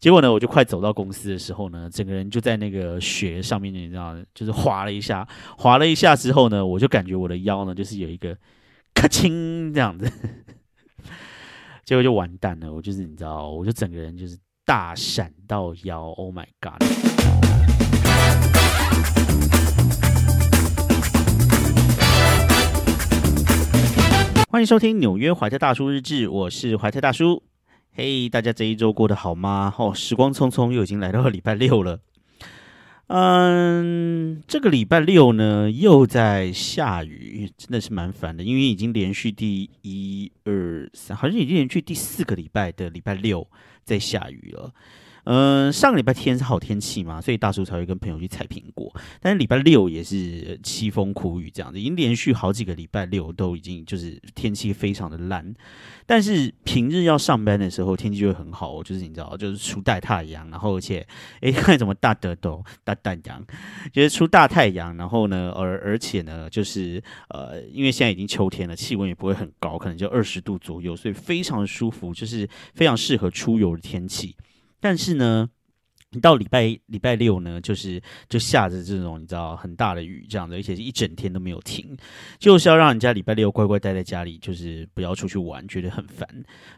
[0.00, 8.34] 结果呢，我就快走到公司的时候呢，整个人就在那个雪上面，你知道，就是滑了一下，滑了一下之后呢，我就感觉我的腰呢，就是有一个
[8.94, 10.10] 咔清这样子，
[11.84, 12.72] 结果就完蛋了。
[12.72, 16.82] 我就是你知道，我就整个人就是大闪到腰，Oh my god！
[24.48, 27.49] 欢迎收听纽约怀特大叔日志，我是怀特大叔。
[27.92, 29.74] 嘿，大家这一周过得好吗？
[29.76, 32.00] 哦，时光匆匆，又已经来到了礼拜六了。
[33.08, 43.44] 嗯，这个礼拜六呢，又在下雨，真的是蛮烦的，因为已经连续第一、二、三，好像已经连续第四个礼拜的礼拜六
[43.82, 44.72] 在下雨了。
[45.24, 48.92] 嗯，上个礼拜天是好天气嘛，所以大叔才会跟朋友去采苹果。
[49.20, 55.54] 但是礼拜六也是凄风苦雨这样子，已经连续好几个礼拜六都已经就是天气非常的烂。
[56.06, 61.06] 但是平日要上班的时候，天气就会很好，就是你知道，就是出大太阳，然后而且
[61.40, 63.44] 哎，看什么大得斗大太阳，
[63.92, 74.34] 就是出大太阳，然后呢，而而且呢，就是呃，因为现在已经秋天了，气温也不会很高，可能就二十度左右，所以非常舒服，就是非常适合出游的天气。
[74.80, 75.50] 但是呢。
[76.12, 81.96] 你到礼拜礼拜六呢，就是就下着这种你知道很大的雨这样子，而且是一整天都没有停，
[82.36, 86.28] 就是要让人家礼拜六乖乖待在家里，就是不要出去玩，觉得很烦。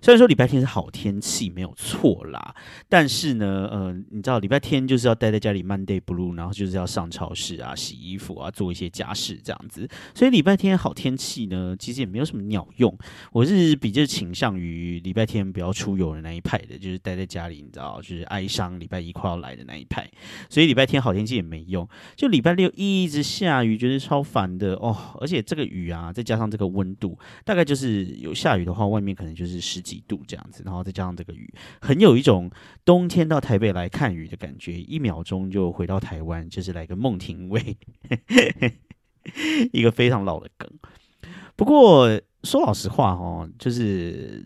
[0.02, 2.54] 虽然说礼拜天是好天气，没有错啦，
[2.90, 9.88] 但是呢，呃，你知道礼拜天就是要待在家里，Monday Blue，然后就是要上超市啊、洗衣服啊、做一些家事这样子。
[10.14, 12.94] 所以礼拜天好天气呢，其实也没有什么鸟用。
[13.32, 19.10] 我是比较倾向于礼拜天不要出游的那一派的，就是待在家里，你知道，就是哀伤礼拜一。
[19.22, 20.10] 快要来的那一派，
[20.50, 25.16] 所以礼拜天好天气也没用，就礼拜六一直下雨，觉得超烦的哦。
[25.20, 31.48] 而且这个雨啊，再加上这个温度，大概就是有下雨的话，外面可能就是十几度这样子，然后再加上这个雨，
[31.80, 32.50] 很有一种
[32.84, 37.76] 冬天到台北来看雨的感觉，一秒钟就回到台湾，就是来个孟庭苇，
[39.72, 40.68] 一个非常老的梗。
[41.54, 44.44] 不过说老实话哦，就是。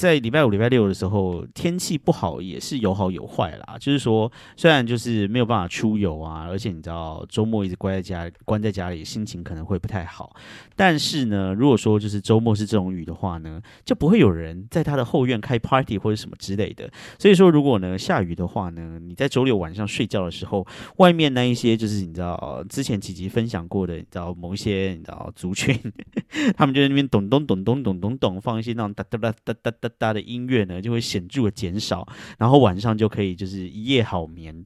[0.00, 3.76] 在礼拜五、礼拜六的时候，天气不好也是有好有坏啦。
[3.78, 10.34] 就是说，虽然就是没有办法出游啊，而且你知道周末一直关在家，关在家里，心情可能会不太好。
[10.74, 16.90] 但是呢，如果说就是周末是这种雨的话呢，就不会有人在他的后院开 party 或者什么之类的。
[17.18, 20.66] 所以说，如果呢下雨的话呢，你在周六晚上睡觉的时候，
[20.96, 25.78] 外面那一些就是你知道之前几集分享过的，你知道某一些你知道族群，
[26.56, 29.89] 他们就在那边咚咚咚咚咚咚咚放一些那种哒哒哒哒哒哒。
[29.98, 32.06] 大的音乐呢，就会显著的减少，
[32.38, 34.64] 然后晚上就可以就是一夜好眠。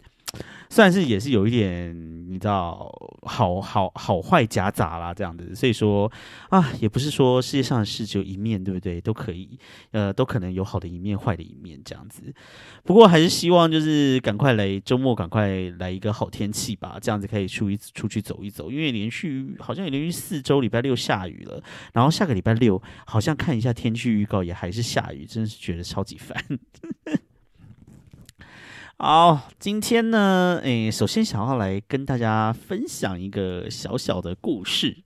[0.69, 1.95] 算是也是有一点，
[2.29, 2.91] 你知道，
[3.23, 6.11] 好好好坏夹杂啦，这样子，所以说
[6.51, 9.01] 啊，也不是说世界上的事只有一面对不对？
[9.01, 9.59] 都可以，
[9.93, 12.35] 呃，都可能有好的一面，坏的一面这样子。
[12.83, 18.71] 不过还是希望就是赶快来周末，赶快来一个好天气吧，这样子可以出一出去走一走。
[18.71, 21.63] 因为连续好像也连续四周礼拜六下雨了，
[21.93, 26.37] 然后下个礼拜六好像看一下天气预告也还是下雨，真是觉得超级烦。
[28.97, 34.97] 好，今天呢，诶，首先想要来跟大家分享一个小小的故事。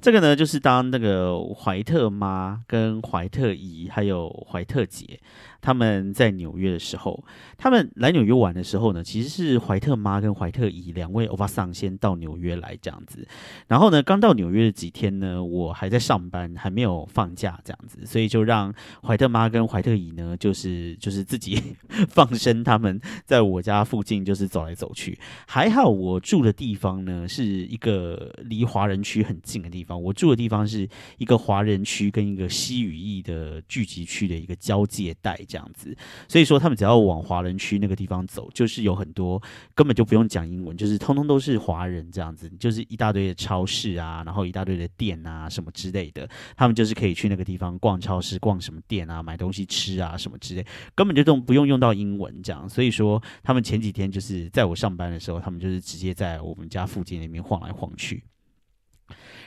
[0.00, 5.20] 这个呢，就是当那个怀特妈跟怀特姨还有怀特姐。
[5.60, 7.22] 他们在纽约的时候，
[7.58, 13.26] 他们来纽约玩的时候呢，其实是怀特妈跟怀特姨两位欧巴桑先到纽约来这样子。
[13.68, 18.72] 然后呢，刚到纽约的几天呢，我还在上班，还没有放假这样子，所以就让
[19.02, 21.60] 怀特妈跟怀特姨呢，就是 就是自己
[22.08, 25.18] 放生他们在我家附近就是走来走去。
[25.46, 30.02] 还好我住的地方呢，是一个离华人区很近的地方。
[30.02, 30.88] 我住的地方是
[31.18, 35.38] 一个华人区跟一个西语裔的聚集区的一个交界带。
[35.50, 35.94] 这样子，
[36.28, 39.42] 所以说他们只要往华人区那个地方走，就是有很多
[39.74, 52.68] 根本就不用讲英文，就是通通都是华人这样子，就是一大堆的超市啊，然后一大堆的店啊什么之类的，他们就是可以去那个地方逛超市、逛什么店啊，买东西吃啊什么之类，根本就都不用用到英文这样。
[52.68, 58.22] 所以说他们前几天就是在我上班的时候，他们就是直接在我们家附近那边晃来晃去。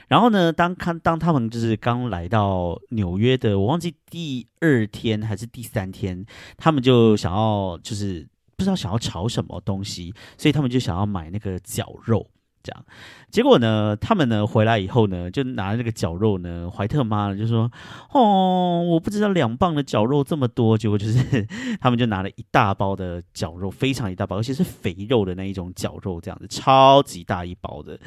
[0.08, 6.24] 然后呢，当看当他们就是刚来到纽约的，我忘记第二天还是第三天，
[6.56, 12.28] 他们就想要就是不知道想要炒什么东西，所以他们就想要买那个绞肉。
[12.64, 12.84] 这样。
[13.30, 17.70] 结果呢，他们呢回来以后呢，就拿那个绞肉呢，怀特妈就说
[18.12, 21.46] ：“哦，我不知道两磅的绞肉这么多。”结果就是
[21.80, 27.98] 他们就拿了一大包的绞肉，非常一大包，而且是肥肉的那一种绞肉，这样子超级大一包的。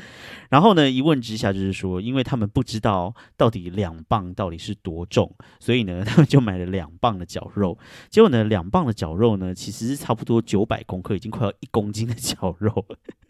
[0.49, 5.29] 然后呢，一问之下就是说，因为他们不知道到底两磅到底是多重，
[5.59, 7.77] 所以呢，他们就买了两磅的绞肉。
[8.09, 12.85] 结果呢，两磅的绞肉呢，其实是差不多九百公克，已经快要一公斤的绞肉。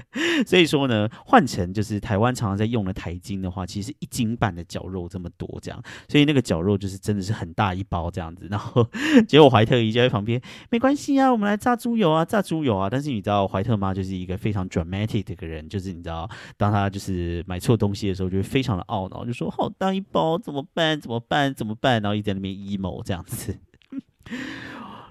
[0.45, 8.47] 所以说呢，换成就是台湾常常在用的台斤的话，其实一斤半的绞肉这么多这样，所以那个绞肉就是真的是很大一包这样子。
[8.49, 8.87] 然后
[9.27, 12.89] 结果怀特姨就在旁边，没关系啊，我们来炸猪油啊，炸猪油啊。
[12.89, 20.99] 但是你知道怀特妈就是一个非常 dramatic 的一个人，就是你知道，当他就是买错东西的时候，就会非常的懊恼，就说好大一包怎么办？
[20.99, 21.53] 怎么办？
[21.53, 22.01] 怎么办？
[22.01, 23.57] 然后一直在那边 emo 这样子。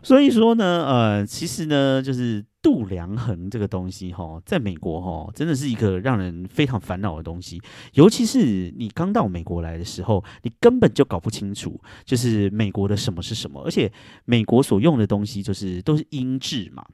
[0.03, 7.63] 所以说呢，呃，其实呢，就是度量衡这个东西，哈，在美国，哈，真的是一个让人非常烦恼的东西。
[7.93, 13.63] 尤其是你刚到美国来的时候，你根本就搞不清楚，就是美国的什么是什么。
[13.63, 13.93] 而且
[14.25, 16.85] 美国所用的东西，就是都是音质嘛。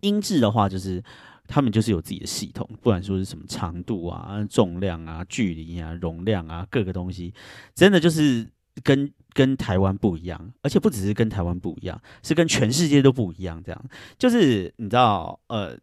[0.00, 1.04] 音质的话，就是
[1.46, 7.34] 他们就是有自己的系统，不管说是什么长度啊、重量啊、距离啊、容量啊，各个东西，
[7.74, 8.48] 真的就是
[8.82, 9.12] 跟。
[9.32, 13.62] 跟台湾不一样，而且不只是跟台湾不一样，是跟全世界都不一样。
[13.64, 13.84] 这样
[14.18, 15.76] 就是你知道，呃，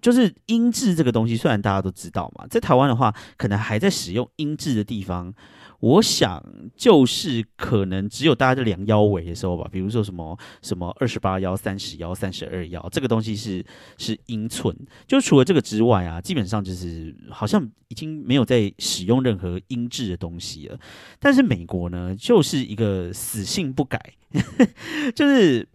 [0.00, 5.34] 就是音质这个东西，虽然大家都知道嘛，在台湾的话，可能还在使用音质的地方。
[5.82, 6.40] 我想
[6.76, 13.64] 就是可能只有大家在量腰围的时候吧，比如说什么什么二十八腰、三十腰、三十二腰，这个东西是
[13.98, 14.76] 是英寸。
[15.08, 20.78] 就除了这个之外啊，基本上就是好像已经没有在使用任何音质的东西了。
[21.18, 24.14] 但是美国呢，就是一个死性不改，
[25.16, 25.68] 就是。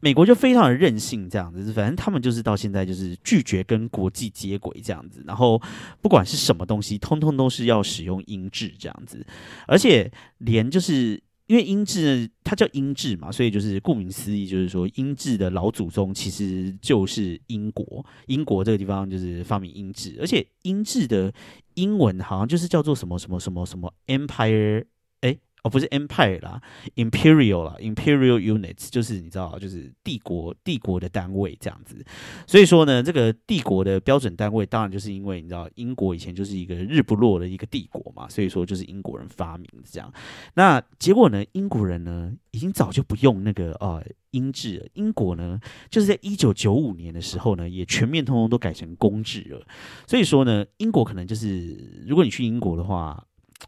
[0.00, 5.60] 美国就非常的任性，这样子，反正他们就是到现在就是拒绝跟国际接轨这样子，然后
[6.00, 9.24] 不管是什么东西，通通都是要使用英制这样子，
[9.66, 21.32] 而且连就是因为英制它叫英制嘛，所以就是顾名思义，就是说英制的老祖宗其实就是英国，英国这个地方就是发明英制，而且英制的
[21.74, 24.84] 英文好像就是叫做什么什么什么什么 Empire。
[25.62, 26.60] 哦，不是 empire 啦
[26.96, 32.02] ，imperial 啦，imperial units 就是你知道，就是帝国帝国的单位这样子。
[32.46, 40.10] 所以说呢，这个帝国的标准单位，当然就是因为你知道，英国以前就是一个日不落的一个帝国嘛，所以说就是英国人发明的这样。
[40.54, 44.86] 那结果呢，英国人呢，已经早就不用那个呃英制了。
[44.94, 45.60] 英国呢，
[45.90, 49.66] 就是在一九九五年的时候呢，也全面通通都改成公制了。
[50.06, 53.22] 所以说呢，英国可能就是，如果你去英国的话。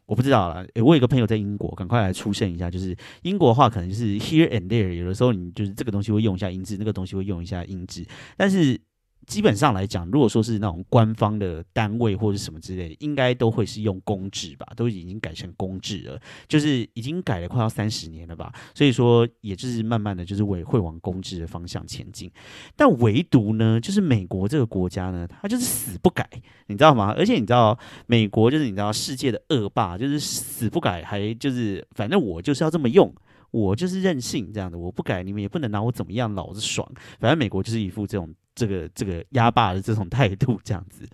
[0.07, 2.71] 我不知道了，我有个朋友在英国，赶快来出现一下。
[2.71, 8.07] 就是英国的话，可能就是 here and there，有的时候你就是这个东西会用一下音质，那个东西会用一下音质，
[8.37, 8.81] 但是。
[9.27, 18.53] 基本上来讲，如果说是那种官方的单位或者什么之类的，应该都会是用公制吧，都已经改成公制了，就是已经改了快要三十年了吧。
[18.75, 22.31] 所以说，也就是慢慢的就是会会往公制的方向前进。
[22.77, 26.29] 但唯独呢，就是美国这个国家呢，它就是死不改，
[26.67, 27.15] 你知道吗？
[27.17, 33.15] 而且你知道，美国就是你知道世界的恶霸，就是死不改，还就是反正我就是要这么用。
[33.51, 36.91] 我就是任性这样的，我不改，你们也不能拿我怎么样，老子爽。
[37.21, 41.09] 反正美国就是一副这种这个这个压霸的这种态度这样子。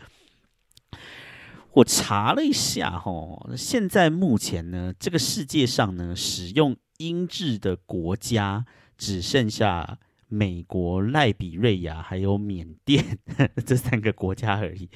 [1.72, 8.64] 我查了一下哈，现在目前呢，这个世界上呢，使用英制的国家
[8.96, 9.98] 只剩下。
[10.28, 13.02] 美国、赖比瑞亚还有缅甸
[13.64, 14.88] 这三个国家而已。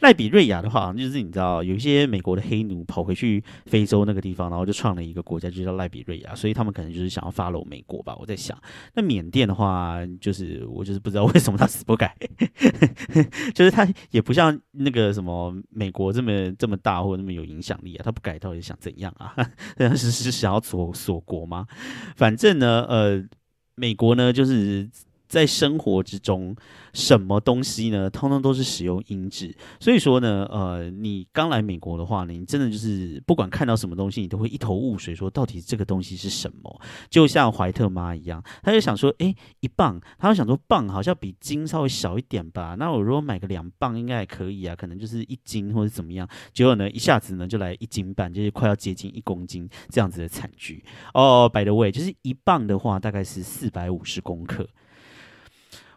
[0.00, 8.14] 赖比瑞亚的话，就是你知道，有一些美国的黑奴跑回去非洲那个地方，然后就创了一个国家，就叫赖比瑞亚，所以他们可能就是想要发落美国吧。
[8.18, 8.56] 我在想，
[8.94, 12.14] 那缅甸的话，就是我就是不知道为什么他死不改，
[13.54, 19.34] 就是他也不像那个什么美国这么这么大或者那么有影响力啊，他不改到底想怎样啊？
[19.96, 21.66] 是是想要锁锁国吗？
[22.16, 23.24] 反正呢，呃。
[23.74, 24.88] 美国呢，就是
[25.28, 26.54] 在生活之中。
[26.92, 28.08] 什么东西呢？
[28.08, 36.80] 通通都是使用音质，所以说呢，呃，你刚来美国的话呢，你真的就是不管看到什么东西，你都会一头雾水，说到底这个东西是什么？
[37.10, 51.50] 就像怀特妈一样，他就想说，哎，一磅，他就想说磅好像比斤稍微小一点吧，那我如果买个两磅应该也可以啊，可能就是一斤或者怎么样，结果呢，一下子呢就来一斤半，就是快要接近一公斤这样子的惨剧哦。
[51.52, 54.64] By the way，就是一磅的话大概是四百五十公克。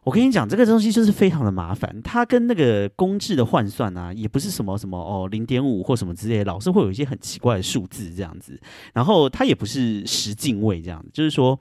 [0.08, 8.58] 我跟你讲，这个东西就是非常的麻烦，它跟那个公制的换算啊，也不是什么什么哦零点五或什么之类，老是会有一些很奇怪的数字这样子。
[8.94, 11.60] 然后它也不是十进位这样子，就是说，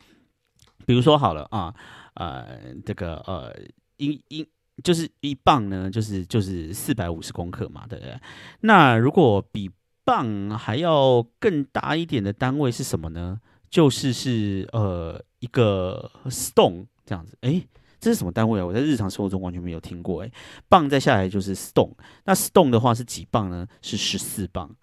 [0.87, 1.75] 比如说好了啊，
[2.15, 2.47] 呃，
[2.85, 3.53] 这个呃，
[3.97, 4.47] 一一
[4.85, 8.17] 就是一磅呢，就是就是四百五十公克嘛，对不对？
[8.61, 9.69] 那如果比
[10.05, 13.41] 磅还要更大一点的单位是什么呢？
[13.69, 17.61] 就是是呃一个 stone 这样子，哎，
[18.01, 18.67] 这是什么单位啊？
[18.67, 20.23] 我在日常生活中完全没有听过。
[20.23, 20.31] 哎，
[20.69, 21.93] 磅再下来就是 stone，
[22.25, 23.67] 那 stone 的话是几磅呢？
[23.83, 24.75] 是十四磅，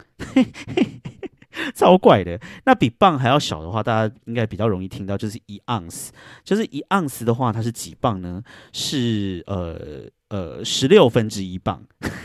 [1.74, 2.40] 超怪的。
[2.66, 8.42] 那比磅还要小的话，大家应该比较容易听到，就是一盎司，就是一盎司的话，它是几磅呢？
[8.72, 11.82] 是呃呃十六分之一磅。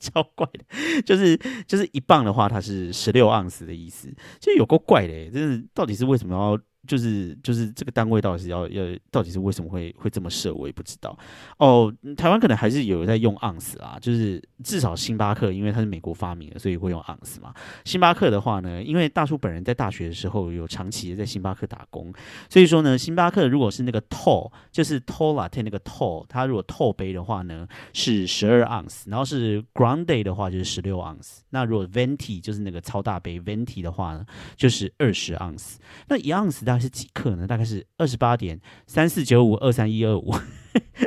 [0.00, 1.34] 超怪的，就是
[1.66, 6.58] 就是一磅的话，它是十六盎司的意思，就有够怪的，真是到底是为什么要？
[6.86, 11.16] 就是就是这个单位到底是要要到底是为什么会会这么设，我也不知道
[11.58, 11.92] 哦。
[12.16, 17.54] 台湾可能还是有在用盎司啊，就是至少星巴克，因为它是美国发明的，所以会用盎司嘛。
[17.84, 22.12] 星巴克的话呢，因为大叔本人在大学的时候有长期在星巴克打工，
[22.50, 31.42] 所以说呢，星巴克如果是那个 tall，就是 tall latte 那个 tall，它如果 tall 杯的话呢是十二盎司，然后是 grande 的话就是十六盎司。
[31.48, 35.80] 那如果 venti 就是那个超大杯 venti 的话呢，就是二十盎司。
[36.08, 36.73] 那一盎司的。
[36.74, 37.46] 大概是几克呢？
[37.46, 40.34] 大概是二十八点三四九五二三一二五，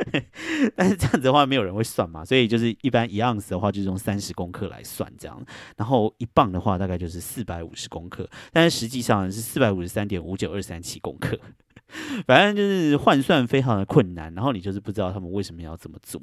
[0.74, 5.44] 但是这样子的话，没有人会算嘛，所以就是一般一盎司的话，就是用三十公克来算这样。
[5.76, 11.38] 然后一磅的话，大概就是四百五十公克，但是实际上是四百五十三点五九二三七公克。
[12.26, 16.18] 反正就是换算非常的困难，然后你就是不知道他们为什么要这么做。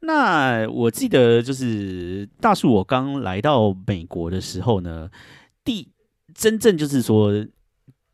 [0.00, 5.08] 那我记得就是大树，我刚来到美国的时候呢，
[5.62, 5.88] 第
[6.34, 7.46] 真正就是说。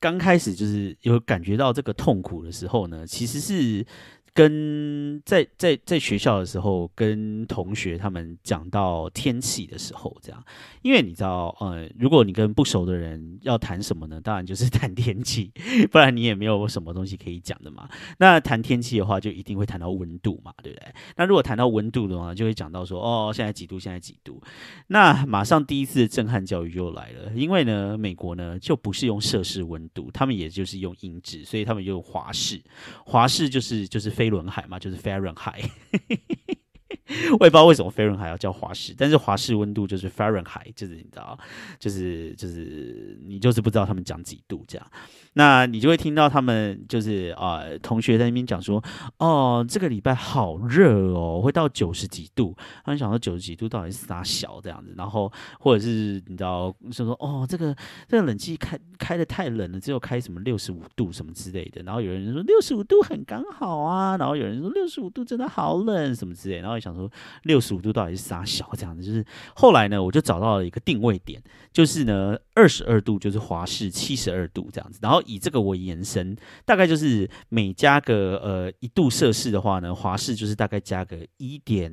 [0.04, 3.86] 刚开始就是有感觉到这个痛苦的时候呢，其实是。
[4.34, 10.44] 跟在在在学校的时候，跟同学他们讲到天气的时候，这样，
[10.82, 14.20] 因为你知道，呃，如果你跟不熟的人要谈什么呢？
[14.20, 15.52] 当然就是谈天气，
[15.88, 17.88] 不然你也没有什么东西可以讲的嘛。
[18.18, 20.92] 那谈天气的话，就一定会谈到温度嘛，对不对？
[21.16, 23.78] 那如果谈到温度的话，就会讲到说，哦，现在几度？
[23.78, 24.42] 现在几度？
[24.88, 32.60] 那马上第一次震撼教育就来了，因为呢，美国呢就不是用摄氏温度，他们也就是用英制，所以他们用华氏，
[33.04, 34.23] 华氏就是就是非。
[34.24, 35.70] 飞轮海嘛，就是 Fahrenheit。
[37.38, 41.38] 我也不知道为什么飞轮海要叫华氏，但是华氏温度就是 Fahrenheit，就是你知道，
[41.78, 44.86] 就是就是你就是不知道他们讲几度这样。
[45.36, 48.82] 那你就会听到他们就是啊，同学在那边讲说，
[49.18, 52.56] 哦，这个礼拜好热哦，会到九十几度。
[52.84, 57.74] 他们想说九十几度到底是啥小这样子，然后或者是你知道就说，哦，这个
[58.08, 61.82] 这个冷气开开的太冷了，只有开什么六十五度什么之类的。
[61.82, 66.60] 然后有人说六十五度很刚好啊，然后有人说六十五度真的好冷什么之类。
[66.60, 67.10] 然后想说
[67.42, 69.24] 六十五度到底是啥小这样子，就是
[69.56, 75.20] 后来呢，我就找到了一个定位点，就是呢二十二度就是华氏七十二度这样子，然后。
[75.26, 76.36] 以这个为延伸，
[76.66, 81.90] 大概就是每加个呃一度摄氏的话呢，华氏就是大概加个一点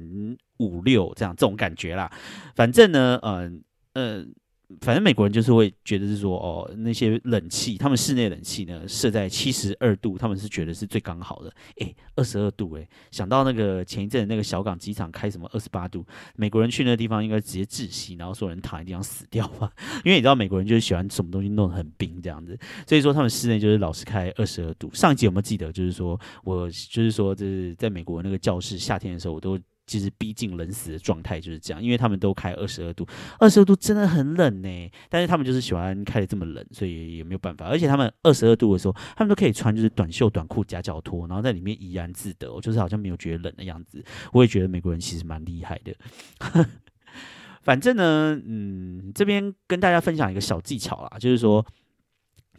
[0.58, 2.12] 五六这样这种感觉啦。
[2.54, 4.34] 反正呢，嗯嗯。
[4.80, 11.54] 反正美国人就是会觉得是说哦，那些冷气，他们室内冷气呢设在七十二度，他们是觉得是最刚好的。
[11.80, 19.72] 哎，二十二度，哎，想到那个前一阵那个小港机场开什么二十八度，美国人去那地方应该直接窒息，然后所有人躺在地上死掉吧？
[20.06, 24.90] 因为你知道美国人就是喜欢什么东西弄得很冰这样子，所以说他们室内就是老是开二十二度。
[24.94, 25.72] 上一集有没有记得？
[25.72, 29.60] 就是说我就是说，就是在美国那个教室夏天的时候，我都。
[29.88, 33.06] 其实逼近冷死的状态就是这样，因为他们都开二十二度，
[33.40, 34.92] 二十二度真的很冷呢。
[35.10, 37.66] 但是他们就是喜欢开的这么冷，所以也没有办法。
[37.66, 44.04] 而且他们二十二度的时候，他们都可以穿就是短袖短裤夹脚拖，然后在里面怡然自得，就是好像没有觉得冷的样子。
[44.32, 45.94] 我也觉得美国人其实蛮厉害的。
[47.62, 51.66] 反正呢，嗯，这边跟大家分享一个小技巧啦，就是说，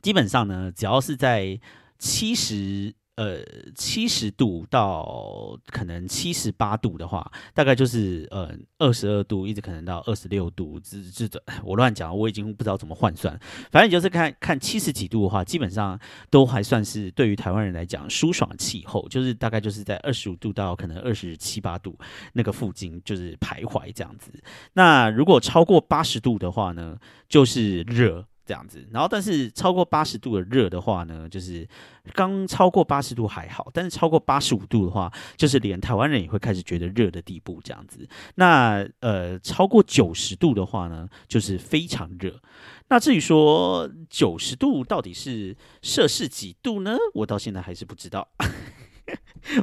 [0.03, 1.59] 基本上呢，只要是在
[1.99, 2.95] 七十。
[3.17, 13.39] 呃，七十度到可能七十八度的话，大概就是呃二十二度，一直可能到二十六度，这这的我乱讲，我已经不知道怎么换算。
[13.71, 16.01] 反正就是看看七十几度的话，基本上
[16.31, 21.95] 都还算是对于台湾人来讲舒爽气候，就是大概就是在二十五度到可能二十七八度
[22.33, 24.33] 那个附近就是徘徊这样子。
[24.73, 26.97] 那如果超过八十度的话呢，
[27.29, 28.27] 就是热。
[28.45, 31.67] 这样子，然后但是超过八十度的热的话呢，就是
[32.13, 37.61] 刚超过八十度还好，但是超过八十五度的话，就是连台湾人也会开始觉得热的地步。
[37.63, 42.41] 这样子，那呃超过九十度的话呢，就是非常热。
[42.89, 46.97] 那至于说九十度到底是摄氏几度呢？
[47.15, 48.29] 我到现在还是不知道。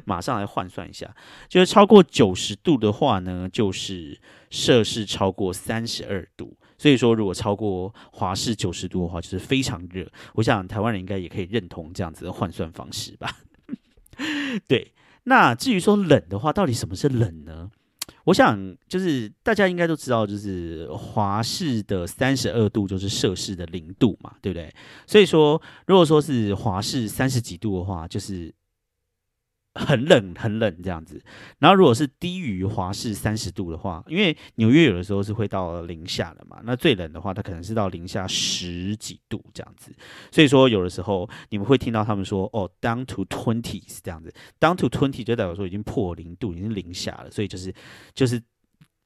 [0.06, 1.16] 马上来换算一下，
[1.48, 4.20] 就是超过九十度的话呢，就是
[4.50, 6.58] 摄氏超过三十二度。
[6.80, 10.10] 所以说，如果超过华氏九十度的话，就是非常热。
[10.34, 13.38] 我想台湾人应该也可以认同这样子的换算方式吧？
[14.68, 14.92] 对。
[15.26, 17.70] 那至于说冷的话，到底什么是冷呢？
[18.24, 24.74] 我想就是大家应该都知道，就是华氏的三十二度就是摄氏的零度嘛，对不对？
[25.06, 28.52] 所以说，如果说是华氏三十几度的话，就是
[29.86, 31.22] 很冷很冷这样子。
[31.60, 39.92] 然后如果是低于华氏三十度的话，因为纽约有的时候是会到零下的嘛，那最冷的话，它可能是到零下十几度这样子。
[40.32, 47.74] 所以说，有的时候你们会听到他们说，哦，down to twenty 是这样子，down to twenty 就代表说已经破零度，已经零下了，所以就是
[48.14, 48.42] 就是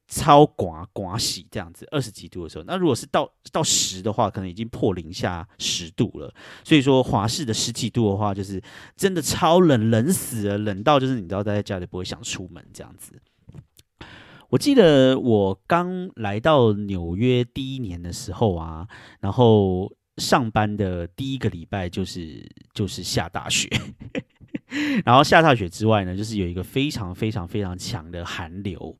[0.07, 6.31] 超刮刮洗这样子，二十几度的时候，那如果是到到十的话，可能已经破零下十度了。
[6.63, 8.61] 所以说，华氏的十几度的话，就是
[8.95, 13.13] 真的超冷，冷死了，冷到就是你知道待在家里不会想出门这样子。
[14.49, 18.87] 我记得我刚来到纽约第一年的时候啊，
[19.19, 23.67] 然后上班的第一个礼拜就是就是下大雪，
[25.03, 28.95] 然后下大雪之外呢，就是有一个非常非常非常强的寒流。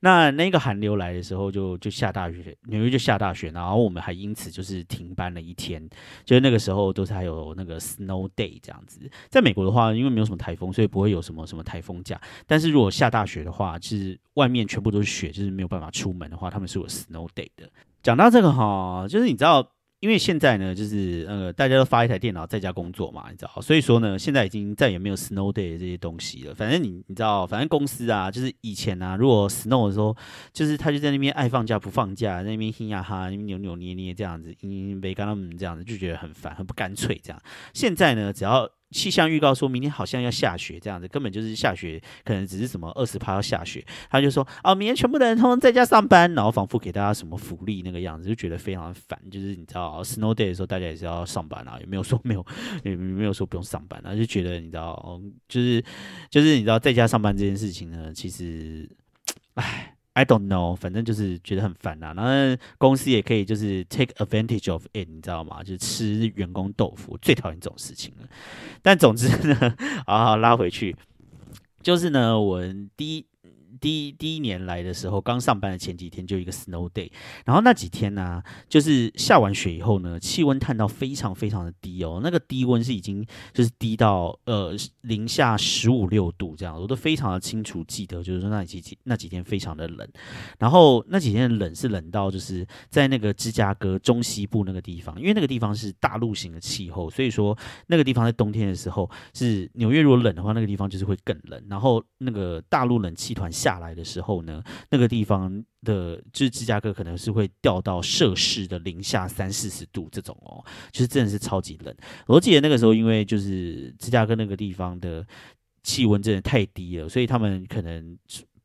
[0.00, 5.82] 那那个寒流来的时候，就就下大雪，纽约就下大雪，然后我们还因此就是停班了一天。
[6.24, 9.00] 就是那个时候都是还有那个 snow day 这样子。
[9.28, 12.20] 在美国的话，因为没有什么台风，所以不会有什么什么台风假。
[12.46, 17.68] 但是如果下大雪的话，其实外面全部都是雪，就是没有办法出门的话，他们是有 snow day 的。
[18.02, 19.66] 讲到这个哈，就是你知道。
[20.00, 26.54] 因为现在呢，就是呃，大家都发一台电脑在家工作嘛，你知道，所以说呢，现在已经再也没有 snow day 这些东西了。
[26.54, 30.14] 反正你你知道，反正公司啊，就是以前啊，如果 snow 的时候，
[30.52, 37.42] 就是他就在那边爱放假不放假，在那边嘻呀哈，那边扭扭捏捏这样子，因为跟他们这样子就觉得很烦，很不干脆这样。
[37.72, 49.18] 现在呢，只要气象预告说明天好像要下雪，这样子根本就是下雪，可能只是什么二十趴要下雪，他就说哦，明天全部的人通通在家上班，然后仿佛给大家什么福利那个样子，就觉得非常烦。
[49.30, 52.46] 就是你知道，snow day 的时候大家也是要上班啊，也没有说没有，
[52.84, 55.84] 也没有说不用上班啊，就觉得你知道，就是
[56.30, 58.88] 就是你知道在家上班这件事情呢，其实，
[59.54, 59.95] 唉。
[60.16, 62.14] I don't know，反正就是觉得很烦呐。
[62.16, 65.62] 然后公司也可以就是 take advantage of it，你知道吗？
[65.62, 68.26] 就是吃员工豆腐，最讨厌这种事情了。
[68.80, 69.76] 但总之呢，
[70.08, 70.96] 好拉回去，
[71.82, 72.62] 就是呢，我
[72.96, 73.26] 第一。
[73.80, 77.10] 第一第一年来的时候，刚上班的前几天就一个 snow day，
[77.44, 90.08] 然后那几天呢，就是下完雪以后呢，气温探到非常非常的低哦，那个低温是已经就是低到呃零下十五六度这样，我都非常的清楚记得，就是说那几几那几天非常的冷，
[90.58, 97.56] 然后那几天的冷是冷到就是在那个芝加哥中西部那个地方，因为那个地方是大陆型的气候，所以说
[97.88, 103.50] 那个地方在冬天的时候是纽约如果冷的话，那个地方就是会更冷，然后那个大陆冷气团。
[103.66, 111.92] 下来的时候呢，那个地方的就是芝加哥，可能是会掉到摄氏的零下三四十度这种哦，就是真的是超级冷。
[112.28, 115.26] 我记得那个时候，因为就是芝加哥那个地方的
[115.82, 118.16] 气温真的太低了，所以他们可能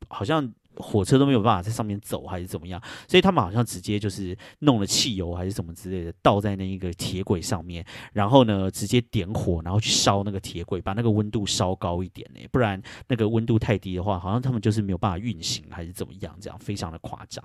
[0.08, 0.54] 好像。
[0.76, 2.82] 火车都没有办法在上面走，还是怎么样？
[3.08, 16.36] 所以他们好像直接就是弄了汽油还是什么之类的，倒在那一个铁轨上面，然后呢，直接点火，然后去烧那个铁轨，把那个温度烧高一点呢，不然那个温度太低的话，好像他们就是没有办法运行，还是怎么样？
[16.40, 17.44] 这样非常的夸张。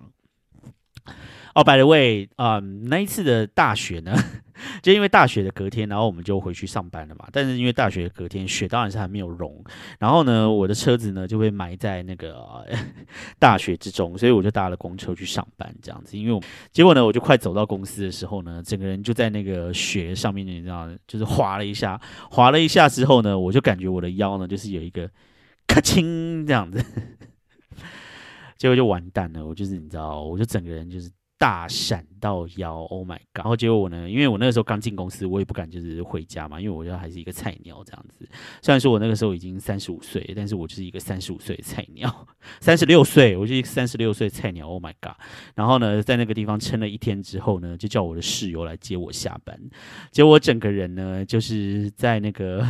[1.55, 4.15] 哦，by the way，啊，那一次的大雪呢，
[4.83, 7.27] 就因为大雪的隔天，然后我们就回去上班了嘛。
[7.33, 9.63] 但是因为大雪的隔天，雪当然是还没有融，
[9.99, 12.67] 然后呢，我的车子呢就被埋在那个
[13.39, 16.17] 大雪之中，所以我就搭了公车去上班，这样子。
[16.19, 16.41] 因为我
[16.73, 22.01] 结果呢，我就快走到公司的时候呢，整个人就在那个雪上面，你知道，就是滑了一下，
[22.31, 25.11] 滑了一下之后呢，我就感觉我的腰呢，就是有一个
[25.67, 26.85] 咔清这样子，
[28.57, 29.45] 结果就完蛋了。
[29.45, 31.11] 我就是你知道，我就整个人就是。
[31.39, 33.39] 大闪到腰，Oh my god！
[33.41, 38.27] 然后结果我呢，因为我那个时候刚进公司，我也不敢就是回家嘛，因为我觉得还是一个菜鸟这样子。
[38.63, 42.27] 虽然说我那个时候已经三十五岁，但是我就是一个三十五岁的菜鸟，
[42.61, 45.17] 三十六岁，我是一个三十六岁菜鸟，Oh my god！
[45.55, 49.61] 然后呢，在那个地方撑了一天之后呢，就叫我的室友来接我下班。
[50.11, 52.67] 结果我整个人呢，就是在那个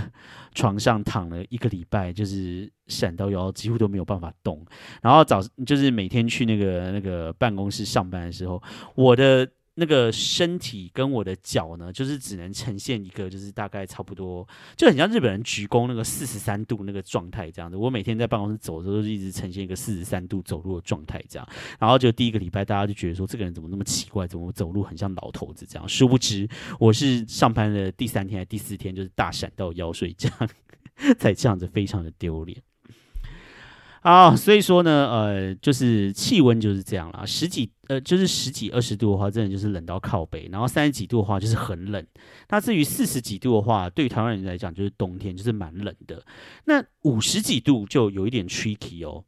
[0.57, 2.69] 床上躺了一个礼拜，就是。
[2.89, 4.65] 闪到腰，几乎都没有办法动。
[5.03, 8.63] 然后早就是每天去那个那个办公室上班的时候，
[8.95, 9.45] 我的
[9.79, 17.77] 那个身体跟我的脚呢，就是只能呈现一个，就是大概差不多，就很像日本人鞠躬那个四十三度那个状态这样子。
[17.77, 21.47] 我每天在办公室走的时候，都是一直呈现一个四十三度走路的状态这样。
[21.79, 25.87] 然后就第一个礼拜，大家就觉得说这个人怎么那么奇怪，怎么走路很像老头子这样。
[25.87, 26.49] 殊不知，
[26.81, 30.49] 我是上班的第三天还是第四天，就是大闪到腰，所以这样
[31.21, 32.63] 才这样子非常的丢脸。
[34.07, 42.07] 啊，所以说呢，呃，就是气温就是这样啦，十几呃，就是十几二十度的话，真的就是冷到靠北；然后三十几度的话，就是很冷。
[42.49, 46.25] 那至于四十几度的话，对于台湾人来讲，就是冬天，就是蛮冷的。
[46.67, 49.25] 那五十几度就有一点 tricky 哦。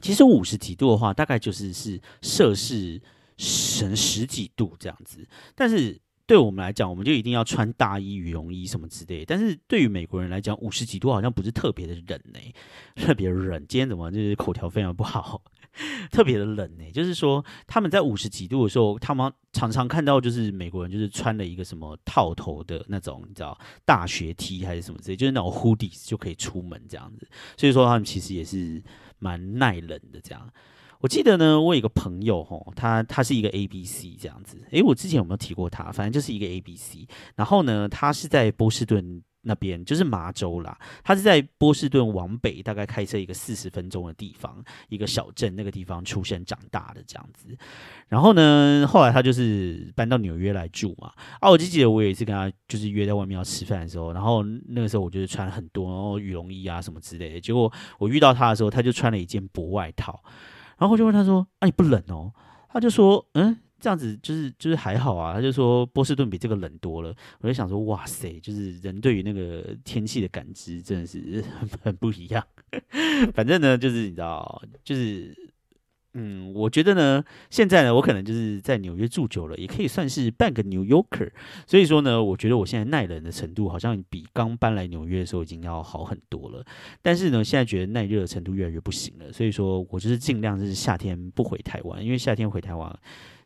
[0.00, 3.02] 其实五十几度的话，大概就是是摄氏
[3.38, 6.00] 十十几度这样子，但是。
[6.26, 9.24] 对我们来讲，我们就一定要穿大衣、羽绒衣什么之类。
[9.24, 12.40] 但是对于美国人来讲，五十几度好像不是特别的冷呢，
[12.96, 13.64] 特别冷。
[13.68, 15.40] 今天怎么就是口条非常不好，
[16.10, 16.90] 特别的冷呢？
[16.92, 27.28] 就是说他们在五十几度的时候，他们常常看到就是美国人就是穿了一个什么套头的那种，你知道大学 T 还是什么之类，就是那种 hoodies 就可以出门这样子。
[27.56, 28.82] 所以说他们其实也是
[29.20, 30.50] 蛮耐冷的这样。
[31.00, 34.56] 我记得呢，我有一个朋友吼，他他是一个 A B C 这样子。
[34.70, 35.92] 诶，我之前有没有提过他？
[35.92, 37.06] 反正就是一个 A B C。
[37.34, 40.76] 然后呢，他是在波士顿那边，就是麻州啦。
[41.04, 47.56] 他是在波士顿往北，大概开车一个四十分钟的地方，一个小镇那个地方出生长大的这样子。
[48.08, 51.12] 然后呢，后来他就是搬到纽约来住嘛。
[51.40, 57.40] 啊，我就记得我有一次跟他就是约在外面要吃饭的时候，然后那个时候我就是穿很多羽绒衣啊什么之类的。
[57.40, 60.20] 结果我遇到他的时候，他就穿了一件薄外套。
[60.78, 62.32] 然后就问他说：“啊，你不冷哦？”
[62.68, 71.42] 他就说：“嗯，这样子就是就是还好啊。”他就说：“波士顿比这个冷多了。”我就想说：“哇塞，就是人对于那个天气的感知真的是
[71.82, 72.44] 很不一样。”
[73.34, 75.54] 反正呢，就是你知道，就是。
[76.18, 81.30] 嗯，我觉得呢，现在呢，我可能就是在纽约住久了，也可以算是半个 New Yorker。
[81.66, 86.64] 所以说呢，我觉得我现在耐冷的程度好像比刚搬来纽约的时候已经要好很多了。
[87.02, 89.30] 但是呢，现在觉得耐热的程度越来越不行了。
[89.30, 92.98] 所以说我就是尽量就是夏天不回台湾，因为夏天回台湾。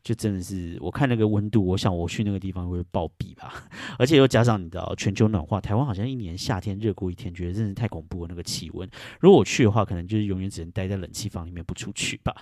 [0.03, 3.65] 就真的是，我看那个温度，我想我去那个地方会暴毙吧。
[3.99, 8.29] 而且又加上你知道全球暖化，台湾好像一年夏天热过一天，觉得真是太恐怖了。
[8.29, 8.89] 那个气温，
[9.21, 12.35] 如果我去的话，可能就是永远只能待在冷气房里面不出去吧。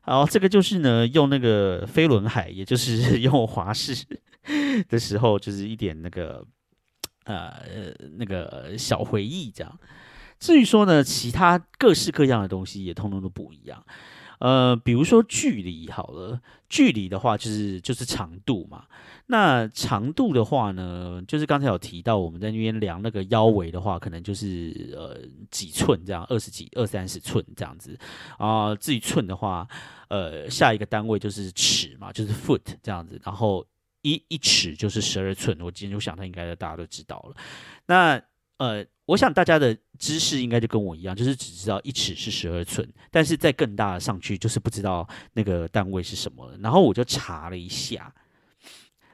[0.00, 4.06] 好，这个就是呢，用那个飞轮海，也就是 用华氏
[4.88, 6.46] 的时候，就是一点那个
[7.24, 7.54] 呃
[8.18, 9.78] 那个小回忆这样。
[10.38, 13.84] 至于说呢，其他各式各样的东西也通通都不一样。
[14.40, 18.84] 呃，比如说距离好了，距离的话就是就是长度嘛。
[19.26, 25.20] 那长度的话呢，就是刚才有提到，我们在那边量那个腰围的话，可能就是呃
[25.50, 27.98] 几寸这样，二十几、二三十寸这样子
[28.38, 28.74] 啊。
[28.76, 29.66] 至于寸的话，
[30.08, 33.20] 呃，下一个单位就是尺嘛，就是 foot 这样子。
[33.24, 33.64] 然后
[34.02, 37.36] 一一尺就是十二寸，我今天就想，他应该大家都知道了。
[37.86, 38.20] 那
[38.58, 38.84] 呃。
[39.06, 46.56] 我想大家的知识应该就跟我一样，就是只知道一尺是十二寸，但是在更大的上去就是不知道那个单位是什么。
[46.60, 48.14] 然后我就查了一下，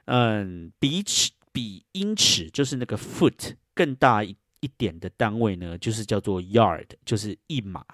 [0.04, 7.84] 嗯，比尺比英尺就是那个 foot 更大一一点的单位呢，就是叫做 yard，就是一码。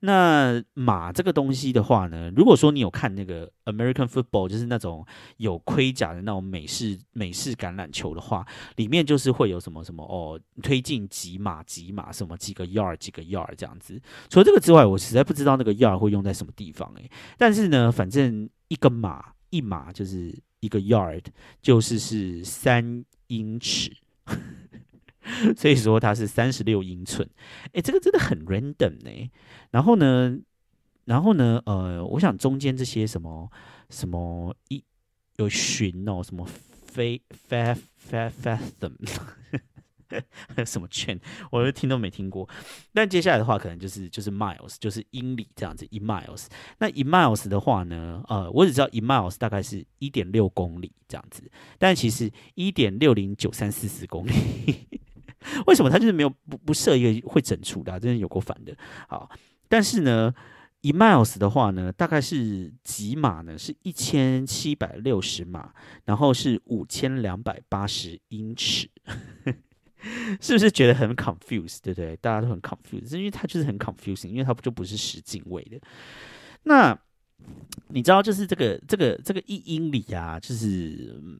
[0.00, 14.00] 那马这个东西的话呢，如果说你有看那个 American football，就是那种有盔甲的那种美式美式橄榄球的话，里面就是会有什么什么哦，推进几码几码，什么几个 yard 几个 yard 这样子。
[14.30, 17.10] 除了这个之外，我实在不知道那个 yard 会用在什么地方诶。
[17.36, 21.24] 但是呢，反正一个码一码就是一个 yard，
[21.60, 23.94] 就是是三英尺。
[25.56, 27.28] 所以说它是三十六英寸，
[27.72, 29.30] 哎，这个真的很 random 呢。
[29.70, 30.38] 然后呢，
[31.04, 33.50] 然后呢，呃，我想中间这些什么
[33.88, 34.82] 什么一
[35.36, 36.46] 有寻哦，什么
[36.86, 37.76] 飞 fa
[38.10, 38.92] fa fathom，
[40.66, 41.18] 什么券，
[41.52, 42.48] 我都听都没听过。
[42.92, 46.46] 但接下来的话，可能就是就是 miles，就是英里这样子，一 miles。
[46.78, 54.99] 那一 miles 的话呢，呃，我只知道一 miles 大概是一点六公里这样子，但其实一点六零九三四四公里。
[55.66, 58.76] 为什么他就是没有不不设一个会整除的，真的有够烦的。
[59.08, 59.30] 好，
[59.68, 60.34] 但是呢，
[60.80, 63.58] 一 miles 的话呢，大概是几码呢？
[63.58, 65.72] 是一千七百六十码，
[66.04, 68.88] 然后是五千两百八十英尺，
[70.40, 71.78] 是不是觉得很 confused？
[71.82, 72.16] 对不对？
[72.16, 75.80] 大家都很 confused，因为它就是很 confusing，因为它不就不是十进位的。
[76.62, 76.98] 那
[77.88, 81.38] 你知道，就是这个这个这个一英里啊，就是嗯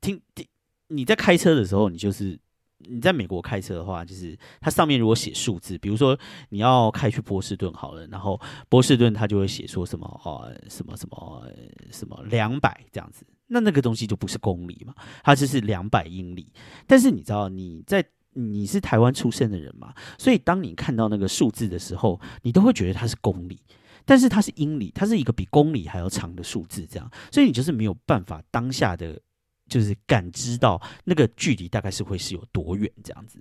[0.00, 0.46] 听听
[0.88, 2.38] 你在开车的时候，你就是。
[2.78, 6.18] 你在美国开车的话，就是它上面如果写数字，比如说
[6.50, 11.50] 你要开去波士顿好了，然后波士顿它就会写说什么哦，什么什么
[11.90, 16.52] 什么两百这样子，那那个东西就不是公里嘛，它就是两百英里。
[16.86, 23.58] 但是你知道你在你是台湾出生的人嘛，所以当你看到那个数字的时候，你都会觉得它是公里，
[24.04, 29.18] 但是它是英里，它是一个比公里还要长的数字，这样，所以你就是没有办法当下的。
[29.68, 33.40] 就是感知到那个距离大概是会是有多远这样子。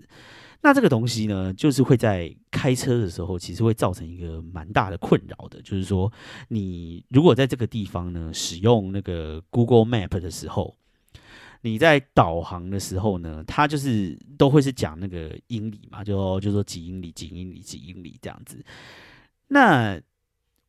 [0.62, 5.62] 那这个东西呢，就是会在开车的时候，其实会造成一个蛮大的困扰的。
[5.62, 6.12] 就是说，
[6.48, 10.76] 你如果在这个地方呢，使用那个 Google Map 的时候，
[11.62, 18.64] 你在导航的时候呢，它就是都会是讲那个英里嘛，就就说几英里、几英里、几英里这样子。
[19.48, 20.02] 那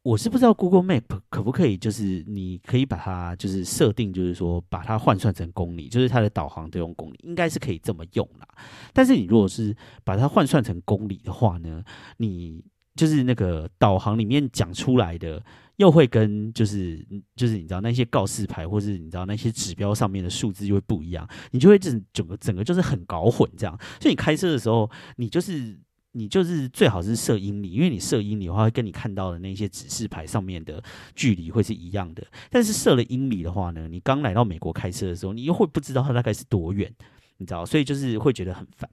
[0.07, 8.47] 我是不知道 Google Map 可不可以，就是你可以把它就是设定，就是说把它换算成公里，就是它的导航都用公里，应该是可以这么用啦。
[8.92, 11.83] 但是你如果是把它换算成公里的话呢，
[12.19, 12.64] 你
[12.95, 15.45] 就是那个导航里面讲出来的，
[15.79, 23.77] 又会跟就是就是你知道那些告示牌或是你知道那些指标上面的数字就会不一样，你就会整整个整个就是很搞混这样。
[24.01, 25.77] 所以你开车的时候，你就是。
[26.17, 30.83] 你就是最好是设英里，因为你设英里的话，会跟你看到的那些指示牌上面的
[31.15, 32.27] 距离会是一样的。
[32.51, 36.91] 但是设了英里的话呢，你刚来到美国开车的时候，你又会不知道它大概是多远，
[37.37, 38.89] 你知道，所以就是会觉得很烦。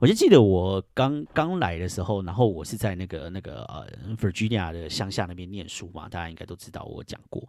[0.00, 7.46] 我就记得我刚刚来的时候，然后我是在那个那个呃 Virginia 的乡下那边念书嘛，大家应该都知道我讲过。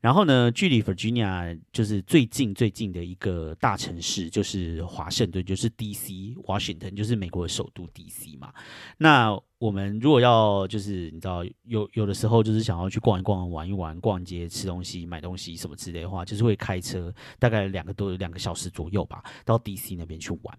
[0.00, 8.52] 然后呢，距离 Virginia 就是最近最近的一个大城市就是华盛顿，就是 DC Washington，就是美国的首都 DC 嘛。
[8.98, 20.58] 那我们如果要就是你知道有有的时候就是想要去逛一逛、玩一玩、逛街、吃东西、买东西什么之类的话，就是会开车大概两个多两个小时左右吧，到 DC 那边去玩。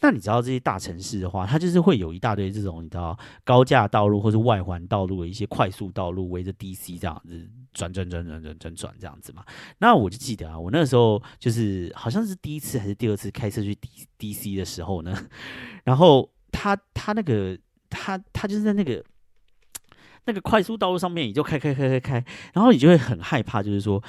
[0.00, 9.42] 那你知道这些大城市的话，它就是会有一大堆这种你知道高架道路或是外环道路的一些快速道路，围着 DC 这样子转转转转转转转这样子嘛。
[9.78, 15.16] 那我就记得啊，我那时候就是好像是第一次还是第二次开车去 D DC 的时候呢，
[15.84, 19.02] 然后他他那个他他就是在那个
[20.26, 24.02] 那个快速道路上面，你就开开开开开，然后你就会很害怕，就是说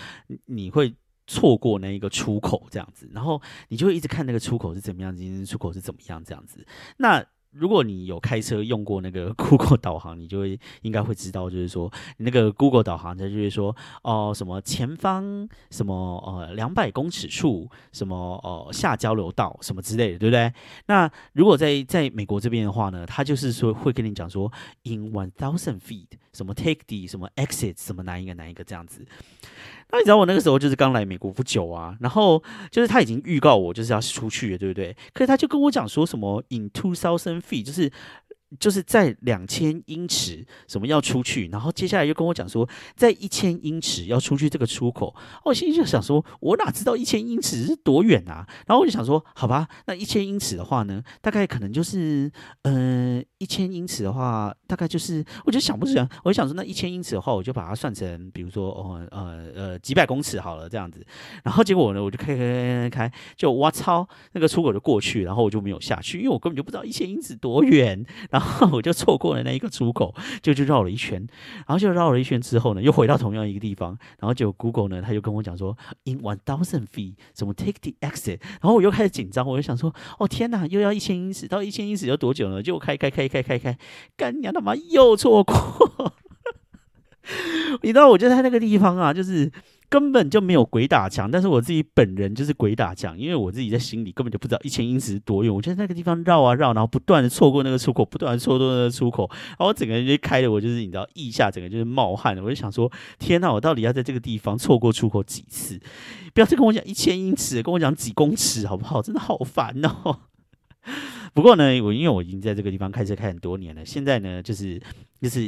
[0.48, 0.94] 你会。
[1.28, 6.66] 错过那一个出口这样子，然后你就会一直看那个出口是怎么样，今天出口是怎么样这样子。
[6.98, 20.54] 那如果你有开车用过那个 Google 导航，你就会应该会知道，就是说那个 Google 导航它就会说哦什么前方什么呃两百公尺处什么哦下交流道什么之类的，对不对？
[20.86, 24.52] 那如果在在美国这边的话呢，它就是说会跟你讲说
[24.84, 29.04] in one thousand feet 什么 take the 什么 exit 什么哪一个哪一个这样子。
[29.92, 34.96] 那你知道我那个时候就是刚来美国不久啊，然后就是他已经预告我就是要出去，对不对？
[35.14, 37.92] 可是他就跟我讲说什么 in two thousand feet，就是。
[38.60, 48.48] 就是在两千英尺，什么要出去，然后接下来又跟我讲说，在一千英尺要出去这个出口，我心里就想说，我哪知道一千英尺是多远啊？
[48.66, 52.32] 然后我就想说，好吧，那一千英尺的话呢，大概可能就是，
[52.62, 61.06] 呃，一千英尺的话，大概就是，我就想不起来，我就想说，那一千英尺的话，我就把它算成，比如说，哦，呃，呃，几百公尺好了，这样子。
[61.44, 68.06] 然后结果呢，我就开开开开开，就我操，那个出口就过去，然后我就没有下去，因为我根本就不知道一千英尺多远。
[68.30, 71.20] 然然后我就错过了那一个出口，就就绕了一圈，
[71.66, 82.62] 然后就绕了一圈之后呢，又回到同样一个地方，然后就 Google 呢，他就跟我讲说，in one thousand feet，怎么 take the exit，然后我又开始紧张，我就想说，哦天哪，又要一千英尺，到一千英尺要多久呢？
[82.62, 83.76] 就开开开开开开，
[84.16, 86.14] 干娘他妈又错过，
[87.82, 89.52] 你知道，我就在那个地方啊，就是。
[89.90, 95.54] 根本就没有鬼打墙，但是我自己本人就是鬼打墙，因为我自己在心里根本就不知道一千英尺是多远。
[95.54, 105.80] 我就在那个地方绕啊绕，然后不断的错过那个出口，不断的错过那个出口，然后我整个人就开的我就是你知道腋下整个就是冒汗我就想说，天哪，我到底要在这个地方错过出口几次？
[106.34, 109.02] 不要再跟我讲一千英尺，跟我讲几公尺好不好？
[109.02, 110.20] 真的好烦哦。
[111.34, 114.82] 不过呢，我因为我已经在这个地方开车开很多年了，现在呢就是
[115.22, 115.42] 就是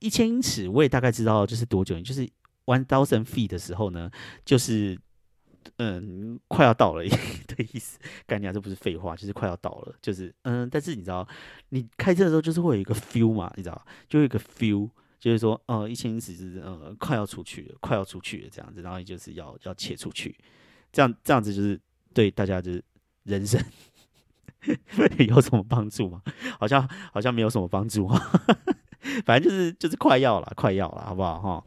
[0.00, 2.28] 一千英尺，我也大概知道就是多久，就是。
[2.66, 4.10] One thousand feet 的时候呢，
[4.44, 4.98] 就是
[5.78, 7.02] 嗯，快要到了
[7.48, 7.98] 的意思。
[8.26, 10.68] 概念这不是废话，就是快要到了，就是嗯。
[10.68, 11.26] 但是你知道，
[11.70, 20.36] 你开车的时候就是会有一个 feel 嘛，你知道，就有一个 feel，就是说，呃，一千英尺是呃快要出去了，快要出去了这样子，然后就是要要切出去，
[20.92, 21.80] 这样这样子就是
[22.14, 22.82] 对大家就是
[23.24, 23.60] 人生
[25.28, 26.22] 有什么帮助吗？
[26.58, 28.08] 好像好像没有什么帮助。
[29.24, 31.64] 反正就是就是快要了，快要了，好不好哈？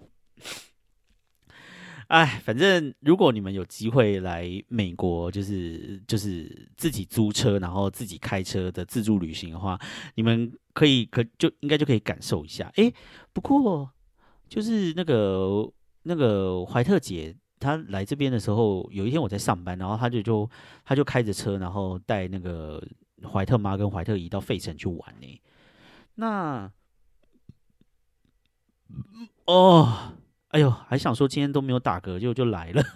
[2.10, 9.80] 哎，反正如果你们有机会来美国，就是就是自己租车，然后自己开车的自助旅行的话，
[10.16, 12.72] 你们可以可就应该就可以感受一下。
[12.78, 12.92] 哎，
[13.32, 13.88] 不过
[14.48, 20.50] 就是那个那个怀特姐她来这边的时候，有一天我在上班，然后她就就
[20.84, 22.84] 她就开着车，然后带那个
[23.32, 25.42] 怀特妈跟怀特姨到费城去玩呢。
[26.16, 26.72] 那
[29.46, 30.14] 哦。
[30.50, 32.84] 哎呦，还想说今天都没有打嗝，就就来了。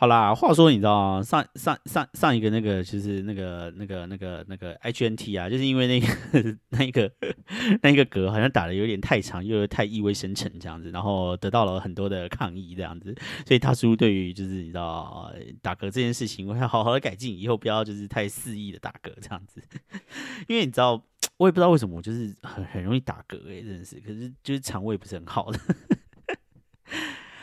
[0.00, 6.06] 好啦，话说你知道上上上上一个那个就是那个那个那个那个 H N T 啊，就是因为那个
[6.70, 7.10] 那一个
[7.82, 13.12] 那一个嗝好像打的有点太长，又太意味深沉这样子，然后得到了很多的抗议这样子，
[13.44, 19.60] 所以大叔对于就是你知道打嗝这件事情，我要好好的改进，以后不要就是太肆意的打嗝这样子，
[20.46, 21.02] 因为你知道
[21.38, 25.58] 我也不知道为什么我就是很很容易打嗝哎，真的是，可是就是肠胃不是很好的。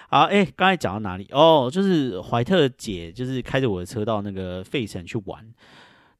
[0.09, 1.27] 好，哎，刚才讲到哪里？
[1.31, 5.51] 哦，就是怀特姐，就是开着我的车到那个费城去玩。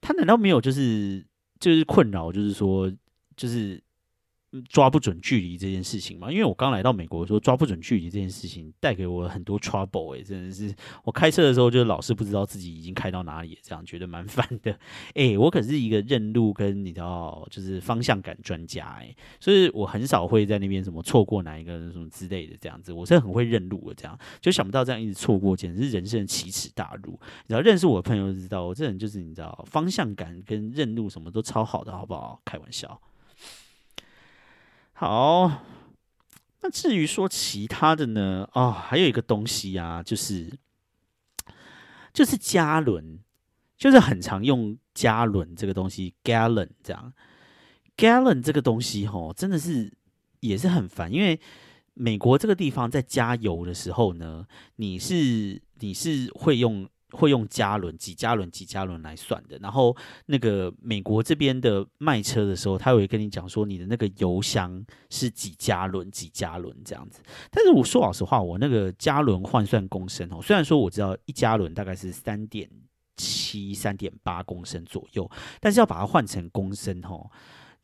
[0.01, 1.23] 她难道没有就是
[1.59, 2.91] 就是困扰，就是说
[3.37, 3.79] 就是。
[4.69, 14.77] 抓不准距离这件事情嘛，因为我刚来到美国，说抓不准距离这件事情带给我很多 trouble 哎，真的是我开车的时候就老是不知道自己已经开到哪里，这样觉得蛮烦的。
[15.13, 27.11] 哎，我可是一个认路跟你知道就是方向感专家哎，所以我很少会在那边什么错过哪一个什么之类的这样子，我是很会认路的，这样就想不到这样一直错过，简直是人生的奇耻大辱。
[27.11, 32.41] 你知道认识我的朋友知道，我这人就是你知道方向感跟认路什么都超好的，好不好？
[32.45, 33.01] 开玩笑。
[34.97, 35.61] 好，
[36.61, 38.47] 那至于说其他的呢？
[38.53, 40.57] 哦，还有一个东西啊，就是
[42.13, 43.19] 就是加仑，
[43.77, 47.13] 就是很常用加仑这个东西，gallon 这样
[47.97, 49.91] ，gallon 这个东西哦，真的是
[50.39, 51.37] 也是很烦，因为
[51.93, 56.87] 美国这个地方在加油的时候呢，你是你是会用。
[57.11, 67.21] 会用加仑几加仑几加仑来算的，然后那个美国这边的卖车的时候，他会跟你讲说你的那个油箱是几加仑几加仑这样子。
[67.51, 72.69] 但是我说老实话，我那个加仑换算公升哦，虽然说我知道一加仑大概是三点
[73.15, 75.29] 七三点八公升左右，
[75.61, 77.29] 但是要把它换成公升哦。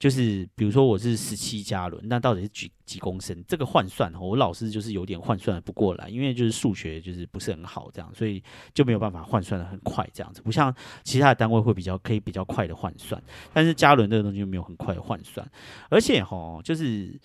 [0.01, 3.43] 就是比如说我是十七加仑，那到底是几几公升？
[3.47, 10.41] 这个换算，我老师就是有点换算不过来，因为就是数学就是不是很好，这样，所以就没有办法换算的很快，这样子。
[10.41, 13.21] 不像其他的单位会比较可以比较快的换算，
[13.53, 15.47] 但是加仑这个东西就没有很快的换算。
[15.91, 17.15] 而且哈，就是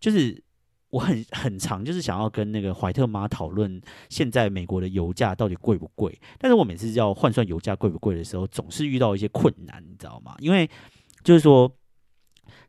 [0.00, 0.42] 就是
[0.90, 10.34] 我很很长，就是想要跟那个怀特妈讨论现在美国的油价到底贵不贵，但是我每次要换算油价贵不贵的时候，总是遇到一些困难，你知道吗？
[10.40, 10.68] 因为
[11.22, 11.72] 就是说。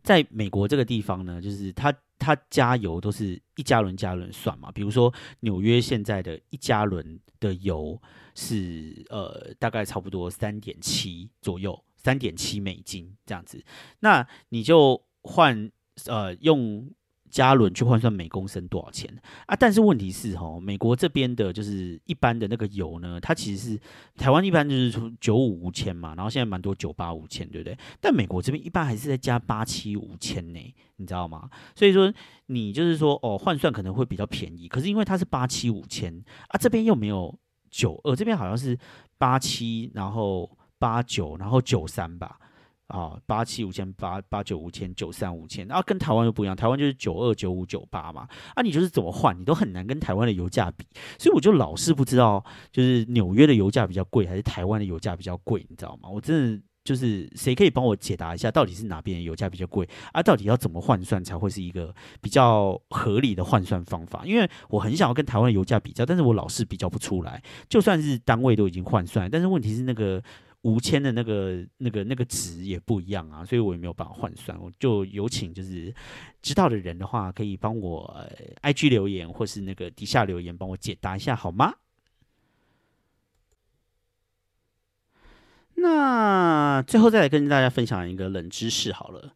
[0.06, 4.72] 在美国这个地方呢，就是它它加油都是一加仑加仑算嘛。
[4.72, 8.02] 比如说纽约现在的一加仑的油
[8.36, 13.62] 是呃大概差不多三点七左右，三点七美金这样子。
[14.00, 15.70] 那你就换
[16.06, 16.90] 呃用。
[17.36, 19.14] 加仑去换算每公升多少钱
[19.46, 19.54] 啊？
[19.58, 23.80] 但是问题是哈，美国这边的就是一般的那个油呢，它其实是
[24.16, 27.78] 台湾一般就是从九五五千嘛，然后现在蛮多九八五千，对不对？
[28.00, 31.50] 但美国这边一般还是在加八七五千呢，你知道吗？
[31.76, 32.10] 所以说
[32.46, 37.38] 你就是说哦，换算可能会比较便宜，可是因为它是八七五千啊，这边又没有
[37.70, 38.80] 九二，这边好像是
[39.18, 42.40] 八七，然后八九，然后九三吧。
[42.88, 50.86] 啊，八七五千八，八九五千，九三五千，啊，跟台湾又不一样，台湾就是九二九五九八嘛，啊，你就是怎么换，你都很难跟台湾的油价比，
[51.18, 56.10] 所以我就老是不知道，就是纽约的油价比较贵，还是台湾的油价比较贵，你知道吗？
[56.10, 60.22] 我真的就是谁可以帮我解答一下，到底是哪边的油价比较贵啊？
[60.22, 64.22] 到底要怎么换算才会是一个比较合理的换算方法？
[64.26, 70.22] 因为我很想要跟台湾的油价比较，但是我老是比较不出来，就算是单位都已经换算，但是问题是那个。
[70.66, 74.60] 五千的那个、那个、那个值也不一样啊，所以我也没有办法换算。
[74.60, 75.94] 我就有请就是
[76.42, 78.28] 知道的人的话，可以帮我
[78.62, 81.76] I G 留言或是那个底下留言，帮我解答一下好吗？
[85.76, 89.36] 那最后再来跟大家分享一个冷知识好了。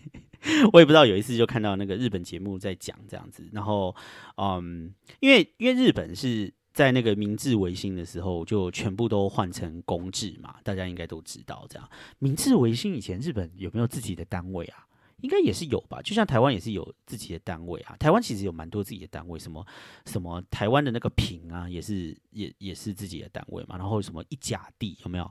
[0.72, 3.94] 我也不知道有一次就看到那个日本节目在讲这样子，然后
[4.38, 6.54] 嗯，因为因为日本是。
[6.76, 11.64] 在那个明治维新的时候，就全部都换成公制嘛，大家应该都知道。
[11.70, 14.86] 这样，明治维新以前，日本有没有自己的单位啊？
[15.22, 16.02] 应该也是有吧。
[16.02, 17.96] 就像台湾也是有自己的单位啊。
[17.98, 19.66] 台湾其实有蛮多自己的单位，什么
[20.04, 23.78] 什么台湾的那个平啊，也是也也是自己的单位嘛。
[23.78, 25.30] 然后什么一甲地有没有？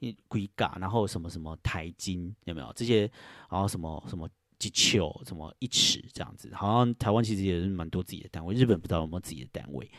[0.00, 2.70] 一龟嘎，然后什么什么台金有没有？
[2.76, 3.10] 这些，
[3.48, 4.28] 然后什么什么。
[4.62, 9.90] 几丘什么一尺这样子，好像台湾其实也是蛮多自己的单位，日本不知道有没有自己的单位。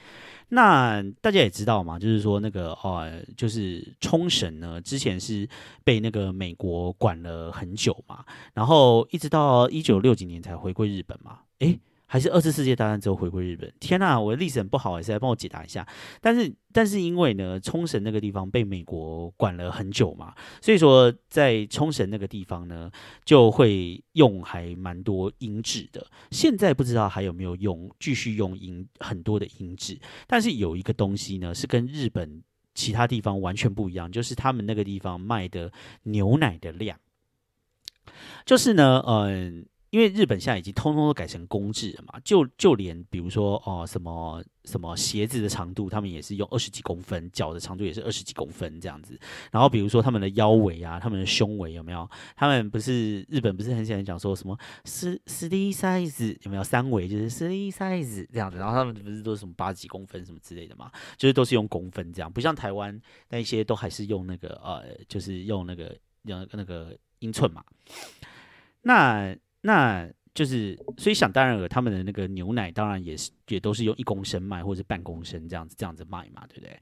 [0.47, 5.45] 那大家也知道嘛，就是说那个哦，就是冲绳呢，之前是
[5.83, 8.23] 被那个美国管了很久嘛，
[8.53, 11.39] 然后一直到一九六几年才回归日本嘛。
[11.59, 11.77] 诶，
[12.13, 13.73] 还是二次世界大战之后回归日本？
[13.79, 15.83] 天呐，我的历史很不好，谁来帮我解答一下？
[16.21, 22.91] 但是，但是因为呢，冲绳那个地方被美国管了很久嘛，所以说在冲绳那个地方呢，
[23.25, 26.05] 就会用还蛮多音质的。
[26.29, 29.99] 现在不知道还有没有用，继续用音很多的音质。
[30.27, 32.43] 但是有一个东西呢，是跟日本
[32.75, 35.71] 其他地方完全不一样，就是他们那个地方卖的
[36.03, 36.95] 牛奶的量，
[38.45, 39.65] 就是呢，嗯。
[39.93, 49.15] 因为日本现在已经通通都改成公制了嘛，就就连比如说哦什么什么鞋子的长度，他们也是用二十几公分，脚的长度也是二十几公分这样子。
[49.51, 52.09] 然后比如说他们的腰围啊，他们的胸围有没有？
[52.35, 58.57] 他们不是日本不是很喜欢讲说什么十十 D size 有没有三围就是十 D size 这样子？
[58.57, 60.91] 然后他们不是都是什么八几公分什么之类的嘛？
[61.17, 67.63] 就是都是用公分这样，不像台湾那一些都还是用那个呃，就是用那个用那个英寸嘛。
[68.85, 69.33] 那
[69.63, 76.75] 那就是，所以想当然了，他们的那个牛奶当然也是，也都是用一公升卖或者半公升这样子这样子卖嘛，对不对？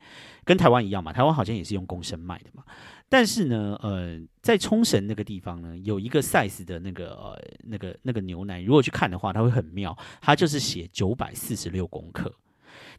[0.46, 2.64] 跟台湾一样嘛，台湾好像也是用公升卖的嘛。
[3.10, 12.34] 但是呢，呃，在冲绳那个地方呢，有一个 size 的那个呃那个那个牛奶，如果去看的话，它会很妙，它就是写九百四十六公克。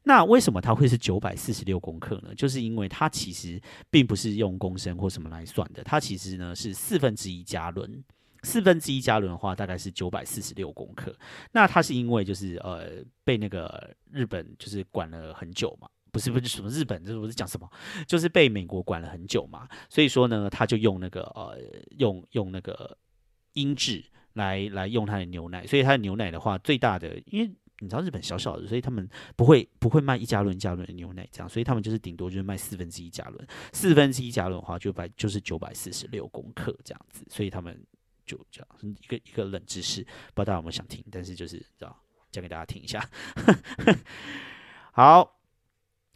[0.04, 2.34] 那为什么它会是九百四十六公克呢？
[2.34, 3.58] 就是因为它其实
[3.88, 8.04] 并不是用公升或什么来算的，它其实呢是四分之一加仑。
[8.42, 11.16] 四分之一加仑的话，大概是九百四十六公克。
[11.52, 12.90] 那它是因为就是呃
[13.22, 17.70] 被那个日本就是管了很久嘛，不是不是什么日本，这我是讲什么，
[18.06, 19.68] 就是被美国管了很久嘛。
[19.88, 21.56] 所以说呢，他就用那个呃
[21.98, 22.98] 用用那个
[23.52, 25.64] 英制来来用它的牛奶。
[25.64, 33.46] 所以它的牛奶的话，最大的因为你知道日本小小的，所以他们不会不会卖一加仑加仑的牛奶这样，所以他们就是顶多就是卖四分之一加仑。
[33.72, 37.80] 四分之一加仑的话，就百就是九百四十六公克这样子，所以他们。
[38.26, 38.68] 就这样，
[39.00, 41.04] 一个一个冷知识，不知道大家有没有想听？
[41.10, 41.96] 但是就是知道
[42.30, 43.08] 讲给大家听一下。
[44.92, 45.38] 好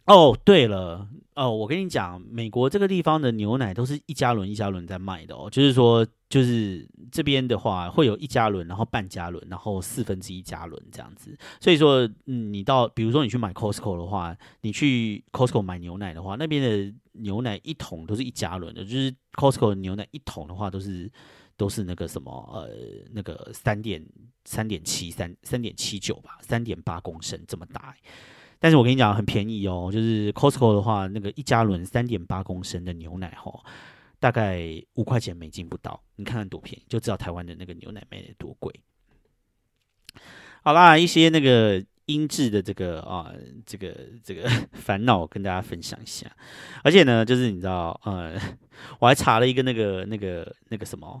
[0.05, 11.37] 哦，对了哦，我跟你讲，美国这个地方的牛奶都是一加仑一加仑在卖的哦，就是说，就是这边的话会有一加仑，然后半加仑，然后四分之一加仑这样子。
[11.59, 21.11] 所以说，嗯，你到比如说你去买 Costco 的话，你去 Costco 买牛奶的话，那边的牛奶一桶都是一加仑的，就是 Costco 的牛奶一桶的话都是。
[21.57, 22.69] 都是那个什么呃，
[23.11, 24.01] 那个三点
[24.45, 27.95] 三点七三三点七九吧，三点八公升这么大。
[28.59, 33.59] 但是我跟你讲很便宜哦，就是 Costco 的话，那个一加仑三点八公升的牛奶哈，
[34.19, 34.59] 大概
[34.93, 36.01] 五块钱美金不到。
[36.15, 38.73] 你看看多便宜，就知道台湾的那个牛奶卖的多贵。
[40.63, 43.31] 好啦，一些那个音质的这个啊，
[43.65, 46.31] 这个这个 烦恼跟大家分享一下。
[46.83, 48.39] 而且呢，就是你知道呃，
[48.99, 51.19] 我还查了一个那个那个那个什么。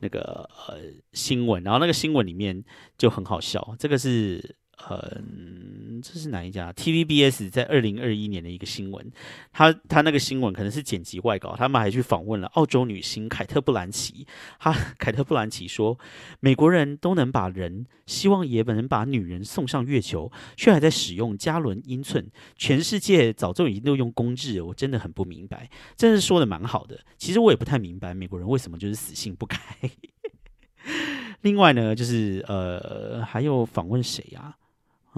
[0.00, 0.78] 那个呃
[1.12, 2.64] 新闻，然后那个新闻里面
[2.98, 4.56] 就很好笑，这个是。
[4.88, 9.10] 嗯，这是哪一家？TVBS 在二零二一年的一个新闻，
[9.52, 14.26] 他他那个新闻可能是剪辑外稿，他们还去访问了澳洲女星凯特·布兰奇。
[14.58, 15.98] 哈，凯特·布兰奇说
[16.40, 22.30] ：“美国人都能把人，希望也能把女人送上月球，却还在使用加仑英寸。
[22.56, 29.58] 全世界早就已经都用公制，我真的很不明白。”真是说的蛮好的，其实我也不太明白美国人为什么就是死性不改。
[31.40, 34.54] 另外呢，就是呃，还有访问谁呀？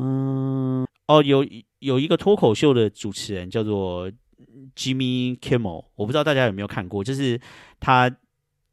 [0.00, 1.44] 嗯，哦，有
[1.80, 4.08] 有一个脱口秀的主持人叫做
[4.76, 7.40] Jimmy Kimmel，我不知道大家有没有看过，就是
[7.80, 8.08] 他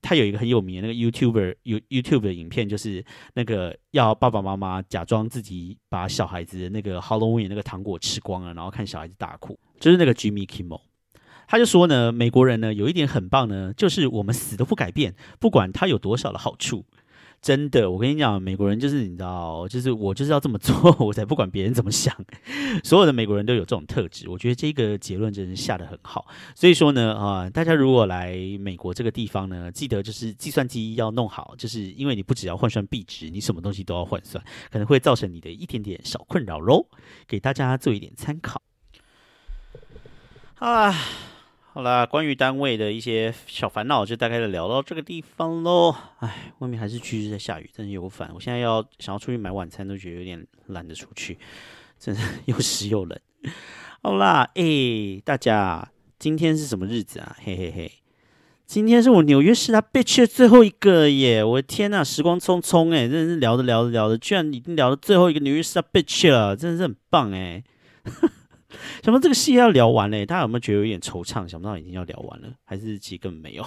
[0.03, 3.03] 他有一个很有名的那个 YouTuber 有 YouTube 的影片，就是
[3.33, 10.81] 那个要爸爸妈妈假装自己把小孩子的那个 Halloween 那个糖果吃光了，然后看小孩子大哭，就是那个 Jimmy Kimmel，
[11.47, 16.85] 他就说呢，美国人呢有一点很棒呢，就是我们死都不改变，不管他有多少的好处。
[17.45, 22.11] 真的，我跟你讲，美国人就是你知道，就是我就是要这么做， 我才不管别人怎么想。
[22.83, 26.25] 所有的美国人都有这种特质，我觉得这个结论真是下的很好。
[26.55, 36.87] 所以说呢，啊，大家如果来美国这个地方呢，记得就是计算机要弄好，就是因为你不只要换算币值，你什么东西都要换算，可能会造成你的一点点小困扰喽。
[37.27, 38.59] 给大家做一点参考。
[40.55, 40.91] 啊。
[41.75, 45.93] 好啦，关于单位的一些小烦恼，就大概的聊到这个地方喽。
[46.19, 48.31] 哎，外面还是继续在下雨，真是有烦。
[48.33, 51.37] 我现在要想要出去买晚餐，都觉得有点懒得出去，
[51.99, 53.19] 真的又湿又冷。
[54.01, 57.35] 好啦，哎，大家，今天是什么日子啊？
[57.43, 57.91] 嘿嘿嘿，
[58.65, 61.43] 今天是我纽约市他 bitch 的最后一个耶！
[61.43, 67.61] 我的天呐，时光匆匆哎，真的是聊着聊着聊着，居然已经聊到最后一个纽约市他 bitch 了，真的是很棒哎。
[69.03, 71.47] 想不到这个戏要聊完嘞，大家有没有觉得有点惆怅？
[71.47, 73.65] 想不到已经要聊完了，还是其实根本没有。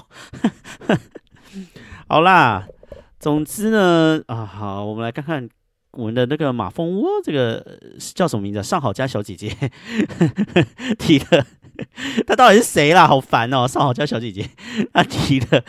[2.08, 2.66] 好啦，
[3.18, 5.48] 总之呢，啊好，我们来看看
[5.92, 7.80] 我们的那个马蜂窝，这个
[8.14, 8.62] 叫什么名字？
[8.62, 9.48] 上好家小姐姐
[10.98, 11.46] 提的，
[12.26, 13.06] 她到底是谁啦？
[13.06, 13.66] 好烦哦！
[13.66, 14.48] 上好家小姐姐，
[14.92, 15.64] 她提的，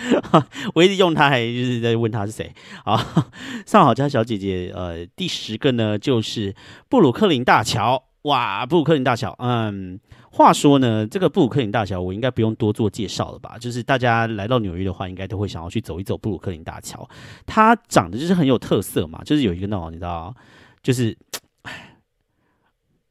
[0.75, 3.31] 我一直用她，还就是在问她是谁啊？
[3.65, 6.53] 上好家小姐姐，呃，第十个呢，就是
[6.89, 8.08] 布鲁克林大桥。
[8.29, 9.99] 哇，布鲁克林大桥，嗯，
[10.31, 13.57] 话说呢，这个布鲁克林大桥，我应该不用多做介绍了吧？
[13.57, 17.09] 就是大家来到纽约的话，应该都会想要去走一走布鲁克林大桥。
[17.47, 20.35] 它长得就是很有特色嘛，就是有一个那种你知道，
[20.83, 21.17] 就是，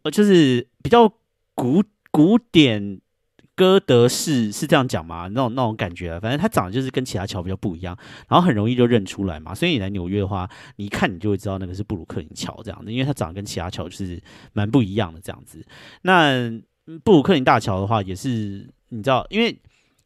[0.02, 1.12] 呃，就是比较
[1.54, 3.00] 古古典。
[3.58, 5.26] 哥德式是这样讲吗？
[5.26, 7.98] 那种那种感觉，反正它长得就是跟其他桥比较不一样，
[8.28, 9.52] 然后很容易就认出来嘛。
[9.52, 15.66] 所以你来纽约的话，你一看你就会知道那个是布鲁克林桥这样的，因为它长得跟其他桥就是蛮不一样的这样子。
[16.02, 16.48] 那
[17.02, 19.60] 布鲁克林大桥的话，也是你知道，因为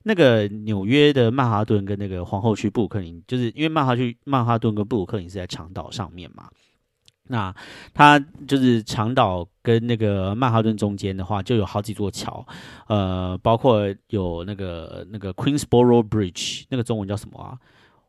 [0.05, 6.49] 那个纽约的曼哈顿跟那个皇后区布鲁克林，就是因为曼哈区曼哈顿跟布鲁克林是在长岛上面嘛。
[7.29, 7.55] 那
[7.95, 12.45] 它就是长岛跟那个曼哈顿中间的话，就有好几座桥，
[12.89, 17.57] 呃，包括有那个那个 Queensboro Bridge，那个中文叫什么啊？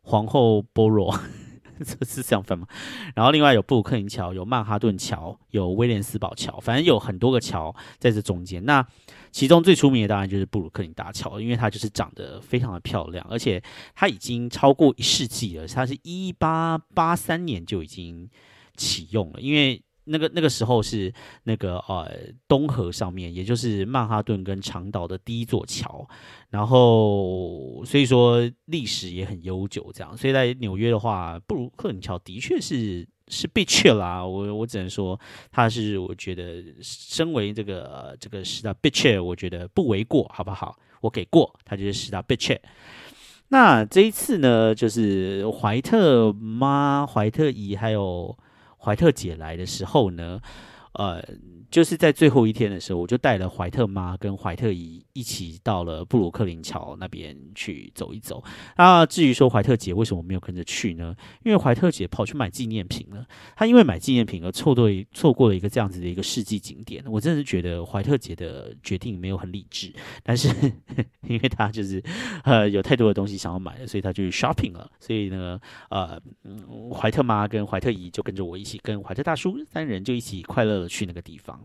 [0.01, 1.17] 皇后波罗，
[1.79, 2.67] 这是这样分吗？
[3.15, 8.65] 然后另外有布鲁克林桥，有曼哈顿桥，有威廉斯堡桥，反正有很多个桥在这中间。
[8.65, 8.85] 那
[9.31, 13.63] 其中最出名的当然就是布鲁克林大桥，因为它就是长得非常的漂亮，而且
[13.95, 18.29] 它已经超过一世纪了，它是一八八三年就已经。
[18.75, 21.13] 启用了，因为那个那个时候是
[21.43, 22.11] 那个呃
[22.47, 26.05] 东河上面，也就是曼哈顿跟长岛的第一座桥，
[26.49, 35.17] 然后所以说历史也很悠久，这样，所以在纽约的话，布鲁克林桥的确是是被去啦，我我只能说
[35.49, 40.77] 它是我觉得身为这个这个十大 b i t c h 我觉得不为过，好不好？
[40.99, 42.61] 我给过，它就是十大 b i t c h
[43.47, 48.37] 那这一次呢，就是怀特妈、怀特姨还有。
[48.83, 50.41] 怀特姐来的时候呢，
[50.93, 51.23] 呃。
[51.73, 58.43] 就是在最后一天的时候，我就带了怀特妈跟怀特姨一起到了布鲁克林桥那边去走一走。
[58.77, 61.15] 那至于说怀特姐为什么没有跟着去呢？
[61.43, 63.25] 因为怀特姐跑去买纪念品了。
[63.55, 67.03] 她因为买纪念品而错对错过了一个这样子的一个世纪景点。
[67.07, 70.49] 我真的是觉得怀特姐的决定没有很理智，但是
[71.27, 71.99] 因为她就是
[72.43, 74.87] 呃有太多的东西想要买了，所以她就 shopping 了。
[74.99, 75.59] 所以呢，
[75.89, 76.21] 呃，
[76.93, 81.59] 怀特妈跟怀特姨就跟着我一起，跟怀特大叔三人就一起快乐的去那个地方。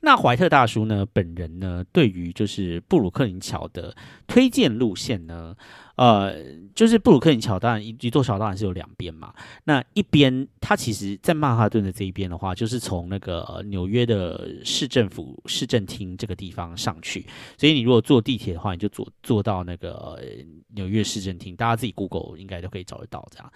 [0.00, 1.06] 那怀特大叔呢？
[1.12, 1.84] 本人呢？
[1.92, 3.96] 对于就是布鲁克林桥的
[4.26, 5.54] 推荐路线呢？
[5.98, 6.32] 呃，
[6.76, 9.34] 就是布鲁克林桥，当然一一座桥当然是有两边嘛。
[9.64, 17.26] 那一边，它其实，在曼哈顿的这一边的话，就是从那个纽约的市政府市政厅这个地方上去。
[17.56, 20.22] 所以你如果坐地铁的话，你就坐坐到那个
[20.68, 23.52] 纽约市政厅，大家自己 Google 应该都可以找得到这样。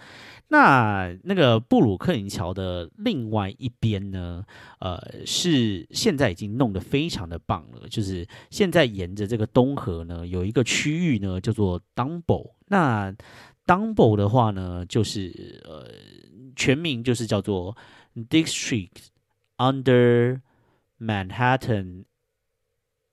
[0.49, 4.43] 那那个布鲁克林桥的另外一边呢？
[4.79, 11.79] 呃，是现在已经弄得非常的棒了，就是现在沿着这个东河呢，有一个区域呢，叫做
[12.67, 13.13] 那
[13.65, 15.89] Dumbo 的话呢，就是呃，
[16.55, 17.75] 全名就是叫做
[18.15, 19.07] District
[19.57, 20.41] Under
[20.99, 22.05] Manhattan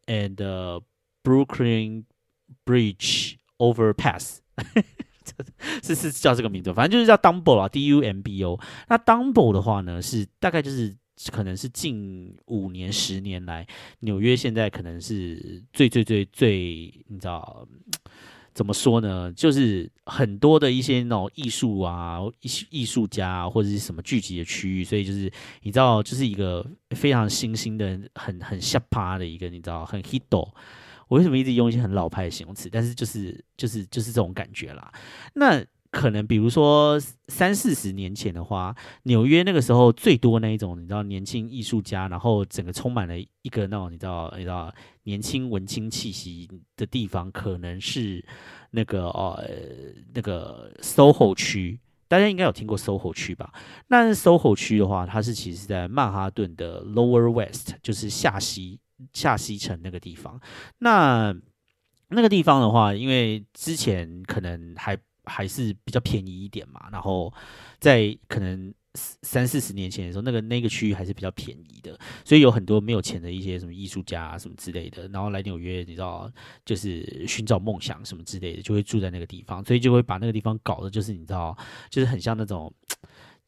[0.07, 0.83] and
[1.23, 2.05] Brooklyn
[2.65, 4.39] Bridge Overpass。
[5.83, 8.61] 是是叫这个名字，反正就是叫 Dumbo 啊，D U M B O。
[8.89, 10.95] 那 Dumbo 的话呢，是大概就是
[11.31, 13.67] 可能是近五年、十年来，
[14.01, 17.67] 纽约现在可能是最最最最，你知道
[18.53, 19.33] 怎么说呢？
[19.33, 25.31] 就是很多的一些那种艺术啊、艺艺术家或者是什么聚集的区域，所以就是
[25.63, 30.23] 你知道，就是一个非常新兴的、很很下趴的一个，你知道，很 hit。
[31.09, 32.69] 我为什么一直用一些很老派的形容词？
[32.71, 34.93] 但是就是就是就是这种感觉啦。
[35.35, 38.75] 那可能比如说三四十年前的话，
[39.05, 44.73] 纽约那个时候最多那一种，你知道年轻艺术家，然后整个充满了一个那种你知道你知道
[45.03, 48.25] 年轻文青气息的地方，可能是
[48.71, 49.45] 那个呃
[50.15, 51.79] 那个 SOHO 区。
[52.09, 53.53] 大家应该有听过 SOHO 区吧？
[53.89, 58.81] 那 SOHO 区的话，它是其实在曼哈顿的 Lower West，就是下西。
[59.15, 60.39] 下西城那个地方，
[60.81, 61.35] 那
[62.09, 64.95] 那个地方的话，因为之前可能还
[65.31, 67.33] 还是比较便宜一点嘛，然后
[67.79, 76.31] 在可能三四十年前的时候，那个那个区域还是比较便宜的，所以有很多没有钱的一些什么艺术家啊什么之类的，然后来纽约，你知道，
[76.65, 81.57] 就是寻找梦想什么之类的，就会住在那个地方，所以就会把那个地方搞的，就是你知道，
[81.89, 82.73] 就是很像那种。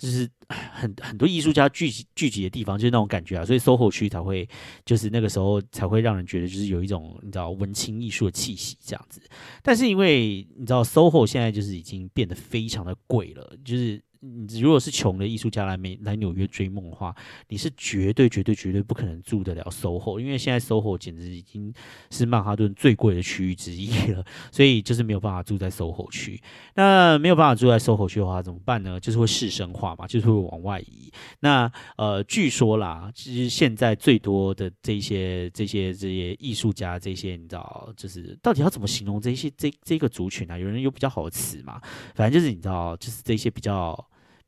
[0.03, 4.49] 就是很很多艺术家聚集聚集的地方，就是那种感觉啊，所以 SOHO 区才会，
[4.85, 9.23] 就是那个时候才会让人觉得就是有一种你知道文青艺术的气息这样子。
[9.63, 17.13] 但是因为你知道 SOHO 现在就是已经变得非常的贵了，就是你如果是穷的艺术家来美来纽约追梦的话，
[17.49, 21.75] 你是绝对绝对绝对不可能住得了 SOHO，因为现在 SOHO 简直已经
[22.11, 26.41] 是曼哈顿最贵的区域之一了，所以就是没有办法住在 SOHO 区。
[26.75, 29.01] 那没有办法住在 SOHO 区的话，怎么办呢？
[29.01, 31.13] 就是会市生化嘛，就是会往外移。
[31.41, 40.57] 那呃，据说啦，其实现在最多的这些这些这些艺术家，这些你知道，就是到底要怎么形容这些这这个族群啊？
[40.57, 41.81] 有人有比较好的词嘛？
[42.15, 43.93] 反正就是你知道，就是这些比较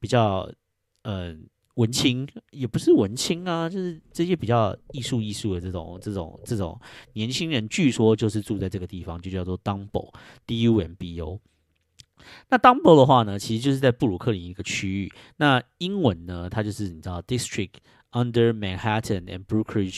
[0.05, 0.47] 比较
[1.05, 6.79] 嗯文青，也不是文青啊，就是这些比较艺术艺术的这种这种这种
[7.15, 11.41] 年轻人，据说就是住在这个地方，就叫做 Dumbo，D U M B O。
[12.51, 15.11] 那 Dumbo 的话呢，其实就是在布鲁克林一个区域。
[15.39, 17.73] 那英文呢，它就是你知道 District
[18.13, 19.91] under Manhattan and Brooklyn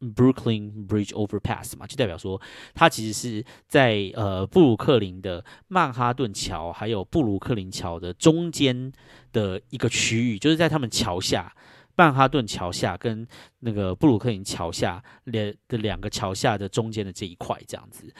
[0.00, 2.40] Brooklyn Bridge Overpass 嘛，就代表说
[2.74, 8.92] 它其实是在呃布鲁克林的曼哈顿桥还有布鲁克林桥的中间
[9.32, 11.54] 的一个区域，就是在他们桥下
[11.96, 13.26] 曼哈顿桥下跟
[13.60, 18.14] 那个布鲁克林桥下两的两个桥下的中间的这一块这样子。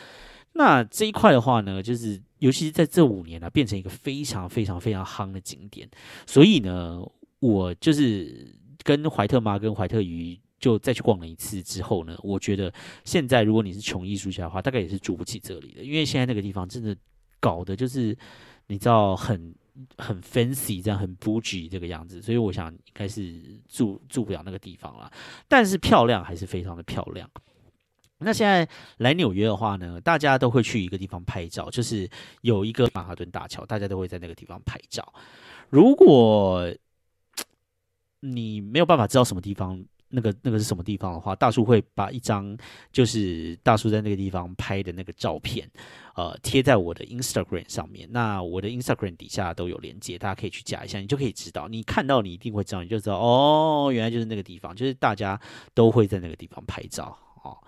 [0.54, 5.86] 那这一块的话呢，就是尤其是在这五年呢，变成一个非常非常非常夯的景点。
[6.26, 7.02] 所以呢，
[7.40, 12.72] 我就是跟怀特妈跟怀特鱼就再去逛了一次之后呢，我觉得
[13.04, 16.96] 现在如果你是穷艺术家的话，大概也是住不起这里的，因为现在那个地方真的
[17.40, 18.16] 搞的就是
[18.68, 19.54] 你知道很
[19.98, 25.12] 很 fancy 这样很 bougie 这个样子，所以我想应该是住住不了那个地方了。
[25.46, 27.30] 但是漂亮还是非常的漂亮。
[28.18, 32.08] 那现在来纽约的话呢，大家都会去一个地方拍照，就是
[32.40, 35.12] 有一个曼哈顿大桥，大家都会在那个地方拍照。
[35.68, 36.74] 如果
[38.20, 39.84] 你没有办法知道什么地方，
[40.16, 42.56] 那个那个是什么地方的话，大叔会把一张
[42.90, 45.70] 就是大叔在那个地方拍的那个照片，
[46.14, 48.08] 呃，贴在我的 Instagram 上面。
[48.10, 51.68] 那我的 Instagram 底下都有连接，大家可以去加一下，你就可以知道。
[51.68, 55.38] 你看到你一定会知道，你就知道哦，原来就是那个地方，就是大家
[55.74, 57.14] 都会在那个地方拍照
[57.44, 57.58] 哦。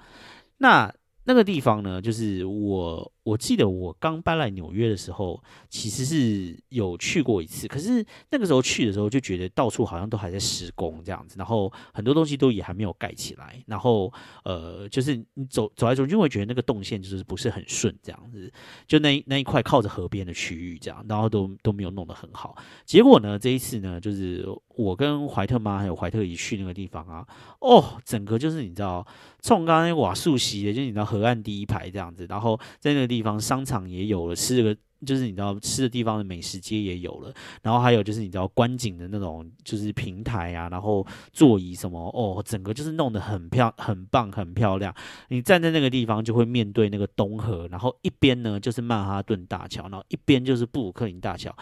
[0.56, 0.90] 那
[1.24, 3.12] 那个地方呢，就是我。
[3.28, 7.68] 我记得我刚搬来纽约的时候，其实是有去过一次。
[7.68, 13.62] 可是那个时候去的时候，就觉得到处好像都还在施工这样子，然后很多东西都也还没有盖起来。
[13.66, 14.10] 然后
[14.44, 18.50] 呃，就是你走走来走去，会觉得那个动线就是不是很顺这样子。
[18.86, 22.56] 就那那一块靠着河边的区域这样，然后都都没有弄得很好。
[22.86, 27.26] 结果呢，这一次呢，就是我跟怀特妈还有怀特姨去那个地方啊，
[27.60, 29.06] 哦，整个就是你知道，
[29.42, 33.17] 从刚刚瓦树席的，就是你知道河岸第一排这样子，然后在那个地。
[33.18, 44.94] 地方商场也有了，吃个就是你知道吃的地方的美食街也有了，然后还有就是你知道观景的那种就是平台啊，然后座椅什么哦，整个就是弄得很漂很棒很漂亮。
[45.30, 51.52] 你站在那个地方就会面对那个东河，然后一边呢就是曼哈顿大桥，然后一边就是布鲁克林大桥，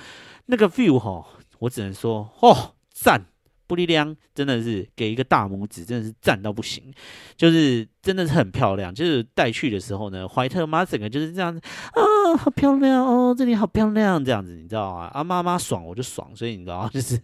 [0.47, 1.27] 那个 view 哈，
[1.61, 3.27] 我只能说哦赞。
[3.67, 6.93] 布利量真的是给一个大拇指，真的是赞到不行，
[7.37, 8.95] 就是真的是很漂亮。
[8.95, 11.61] 就是带去的时候呢，怀特妈整个就是这样子
[11.93, 15.11] 啊，好漂亮哦，这里好漂亮，这样子你知道吗？
[15.12, 17.21] 啊，妈妈爽我就爽，所以你知道， 就是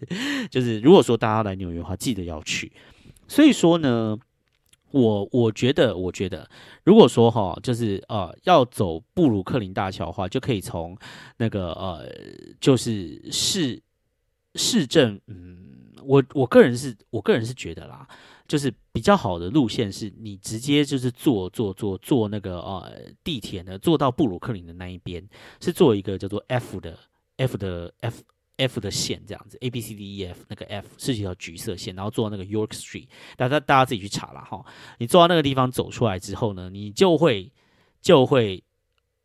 [0.50, 2.72] 就是如果说大家来纽约的话，记得要去。
[3.28, 4.18] 所以说呢，
[4.90, 6.50] 我我觉得，我觉得
[6.84, 10.98] 如果说哈，就是呃，要走布鲁克林大桥的话，就可以从
[11.36, 12.08] 那个呃，
[12.60, 13.80] 就是市
[14.56, 15.68] 市政嗯。
[16.04, 18.06] 我我个人是我个人是觉得啦，
[18.46, 22.92] 就是比较好的路线是你直接就是坐坐坐坐那个呃
[23.24, 25.26] 地铁呢，坐到布鲁克林的那一边，
[25.60, 26.98] 是坐一个叫做 F 的
[27.36, 28.22] F 的 F
[28.56, 34.64] F 的线这样子，A B C D E F 那个 F 是一条橘色线，然后坐那个 York Street，大家大家自己去查了哈。
[34.98, 37.50] 你坐到那个地方走出来之后呢，你就会
[38.00, 38.62] 就会。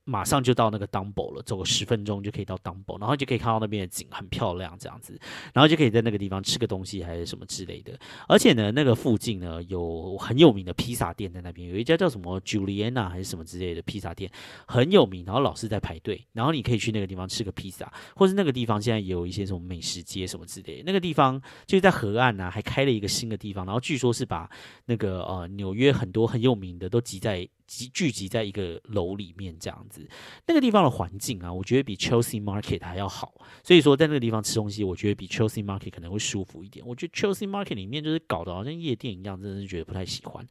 [0.10, 5.20] 马上就到那个 Dumbo 了，走个十分钟就可以到 Dumbo，然后就可以看到那边的景很漂亮，这样子，
[5.54, 7.92] 然后就可以在那个地方吃个东西还是什么之类的。
[8.26, 14.32] 而且呢，那个附近呢有很有名的披萨店在那边，有一家叫什么 Juliana 还是什么之类的披萨店，
[14.66, 20.84] 很有名，然后老是在排队，然后你可以去那个地方吃个披萨，或是那个地方现在也有一些什么美食街什么之类的。
[20.86, 24.50] 那个地方就是在河岸呢，还开了一个新的地方，然后据说是把
[24.86, 27.48] 那个呃纽约很多很有名的都集在。
[27.68, 30.08] 集聚集在一个楼里面这样子，
[30.48, 33.34] 那个地方的环境啊，我觉得比 Chelsea Market 还要好。
[33.64, 36.86] 所以说，在那个地方吃东西，我觉得比 Chelsea Market 可能会舒服一点。
[36.88, 40.48] 我觉得 Chelsea Market 里面就是搞得好像夜店一样，真的是觉得不太喜欢。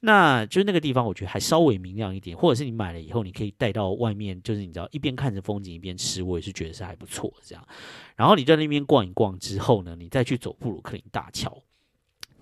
[0.00, 7.66] 那就是那个地方，我觉得还稍微明亮一点，或者是你买了以后，你可以带到外面，就是你知道一边看着风景一边吃，我也是觉得是还不错这样。
[8.14, 11.62] 然后你在那边逛一逛之后呢，你再去走布鲁克林大桥。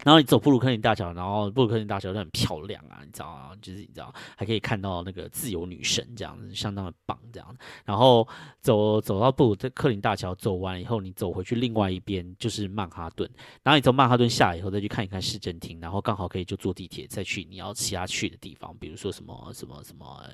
[0.05, 3.51] 然后你走布鲁克林大桥，然后布鲁克林大桥都很漂亮啊，你知道吗？
[3.61, 7.57] 就是你知道还可以看到那个自由女神这样子，相当的棒这样。
[7.85, 8.27] 然后
[8.61, 13.29] 走走到布鲁克林大桥走完以后，你走回去另外一边就是曼哈顿。
[13.63, 20.25] 然后你从曼哈顿下来以后，再去看一看市政厅，然后刚好可以就坐地铁再去你要其他去的地方，比如说什么什么什么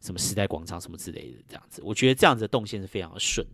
[0.00, 1.82] 什么时代广场什么之类的这样子。
[1.84, 3.46] 我觉得这样子的动线是非常的顺。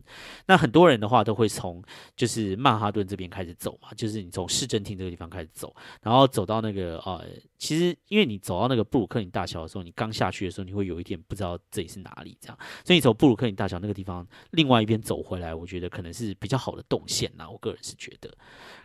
[0.47, 1.83] 那很多人的话都会从
[2.15, 5.48] 就是曼哈顿这边开始走嘛，就是你从市政厅这个地方开始。
[5.53, 7.25] 走，然后走到那个呃，
[7.59, 17.49] 其实因为你走到那个布鲁克林大桥的时候，你刚下去的时候，你会有一点不知道这里是哪里，这样，所以你从布鲁克林大桥那个地方另外一边走回来，我觉得可能是比较好的动线呐。
[17.51, 18.33] 我个人是觉得，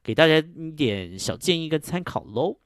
[0.04, 2.58] 给大家一点小建议跟参考喽。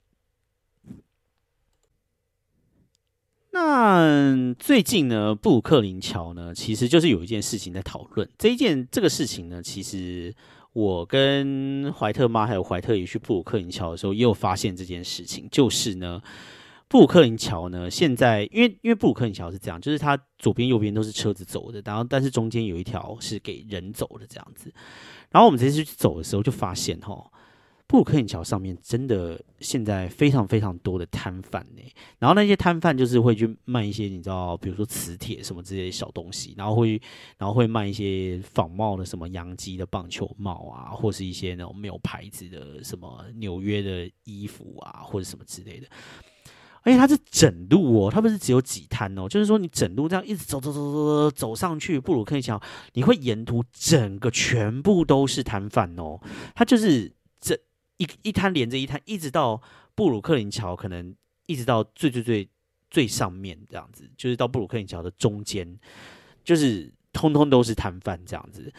[3.52, 8.30] 那最近呢，布鲁克林桥呢，其实就是有一件事情在讨论。
[8.38, 10.36] 这一件这个事情呢，其实。
[10.78, 16.22] 我跟怀特妈还有怀特也去布鲁克林桥的时候，也有发现这件事情，就是呢，
[16.88, 24.72] 布鲁克林桥呢，现在因为因为布鲁克林桥是这样，就是它左边右边都是车子走的，然后但是中间有一条是给人走的这样子。
[25.32, 27.32] 然后我们这次去走的时候，就发现吼。
[27.88, 31.82] 布鲁克林桥上面真的现在非常非常多的摊贩呢，
[32.20, 37.02] 然后那些摊贩就是会去卖一些你知道，比如说磁铁什么这些小东西，然后会
[37.38, 45.88] 然后会卖一些仿冒的什么洋基的棒球帽啊，或是一些那种没有牌子的什么纽约的衣服啊，或者什么之类的。
[46.84, 52.62] 而且它是整路哦，它不是只有几摊哦，就是说你整路这样一直走走走走走走上去布鲁克林桥，
[52.96, 56.20] 你会沿途整个全部都是摊贩哦，
[56.54, 57.10] 它就是
[57.40, 57.58] 这。
[57.98, 59.60] 一一滩连着一滩，一直到
[59.96, 61.16] 布鲁克林桥，可能
[61.48, 62.48] 一直到最最最
[62.92, 65.80] 最上面这样子，就是到布鲁克林桥的中间，
[66.44, 68.72] 就是通通都是摊贩这样子。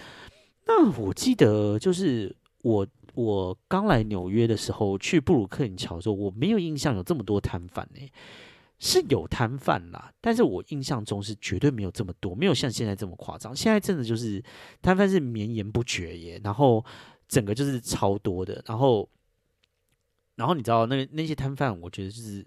[0.66, 8.08] 那我记得，就是我我刚来纽约的时候，去布鲁克林桥的时候，我没有印象有这么多摊贩呢，
[8.78, 13.56] 是有摊贩啦，但是我印象中是绝对没有这么多，没有像现在这么夸张。
[13.56, 14.40] 现在真的就是
[14.80, 16.84] 摊贩是绵延不绝耶，然后。
[17.28, 19.06] 整个就是超多的，然后，
[20.36, 22.44] 然后你知道那那些摊贩，我觉得就是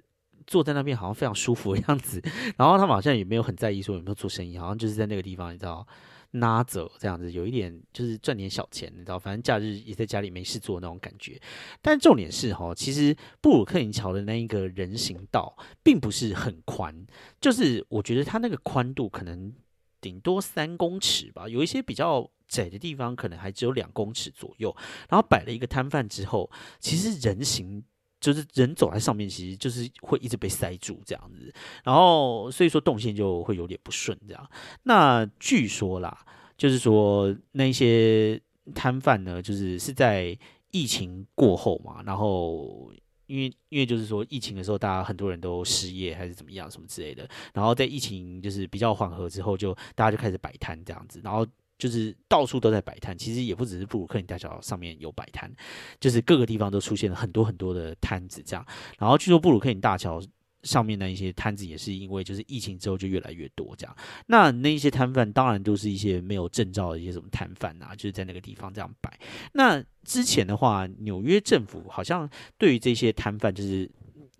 [0.47, 2.19] 坐在那边好像非常舒服的样子，
[2.57, 5.85] 然后他们好像也没有很在意说有没有做生意，好像就是在那个地方，你知道，
[6.31, 11.39] 拉走这样子，有一点就是赚点小钱，你知道，反正假日也在家里没事做那种感觉。
[11.79, 17.05] 但重点是哈，其实布鲁克林桥的那一个人行道并不是很宽，
[17.39, 19.53] 就是我觉得它那个宽度可能
[20.01, 22.31] 顶多三公尺吧，有一些比较。
[22.51, 24.75] 窄的地方可能还只有两公尺左右，
[25.09, 27.81] 然后摆了一个摊贩之后，其实人行
[28.19, 31.51] 就是人走在上面，其实就是会一直被塞住这样子，
[31.85, 34.51] 然后所以说动线就会有点不顺这样。
[34.83, 36.25] 那据说啦，
[36.57, 38.39] 就是说那些
[38.75, 40.37] 摊贩呢，就是是在
[40.71, 42.93] 疫情过后嘛，然后
[43.27, 51.47] 因为因为就是说疫情的时候，大家很多人都失业还是怎么样什么之类的，然后在疫情就是比较缓和之后，就大家就开始摆摊这样子，然后。
[51.81, 55.51] 就是到处都在摆摊，其实也不只是布鲁克林大桥上面有摆摊，
[55.99, 58.63] 就是各个地方都出现了很多很多的摊子这样。
[58.99, 60.21] 然后据说布鲁克林大桥
[60.61, 63.97] 上面的一些摊子也是因为就是疫情之后就越来越多这样。
[64.27, 69.19] 那那一些摊贩当然都是一些没有证照的一些什么摊贩啊，就是在那个地方这样摆。
[69.53, 72.29] 那之前的话，纽约政府好像
[72.59, 73.89] 对于这些摊贩就是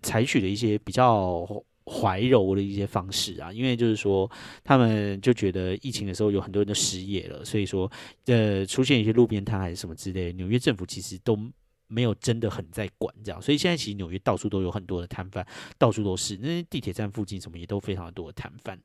[0.00, 1.44] 采取了一些比较。
[1.86, 4.30] 怀柔的一些方式啊，因为就是说，
[4.62, 7.90] 他们就觉得疫情的时候有很多人都失业了，所以说，
[8.26, 11.38] 呃，出现一些路边摊还是什么之类，纽约政府其实都
[11.88, 15.46] 没有真的很在管这样，所以现在其实纽约到处都有很多的摊贩，
[15.78, 18.78] 到处都是，那地铁站附近什么也都非常的多的摊贩。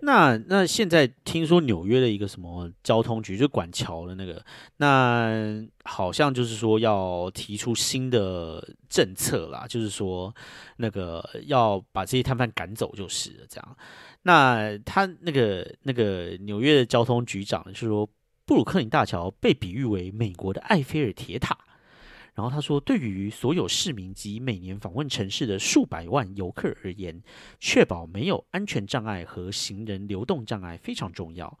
[0.00, 4.44] 那那现在听说纽约的一个什么交通局就管桥的那个，
[4.76, 10.34] 那好像就是说要提出新的政策啦，就是说
[10.76, 13.76] 那个要把这些摊贩赶走就是了这样。
[14.22, 18.06] 那他那个那个纽约的交通局长是说，
[18.44, 21.56] 布鲁克林大桥被比喻为美国的埃菲尔铁塔。
[22.34, 27.22] 然后他说：“对于所有市民及每年访问城市的数百万游客而言，
[27.60, 31.56] 确保没有安全障碍和行人流动障碍非常重要。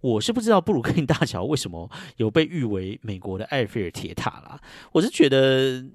[0.00, 4.60] 我是不知道布鲁克林大桥为什么有被誉为美国的埃菲尔铁塔啦。
[4.90, 5.86] 我是觉得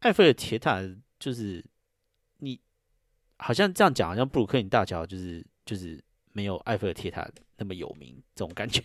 [0.00, 0.82] 埃菲尔铁塔
[1.18, 1.64] 就是
[2.40, 2.60] 你
[3.38, 5.98] 好像这样讲，好像布鲁克林大桥就是就是
[6.32, 8.82] 没有埃菲尔铁塔那么有名这种感觉。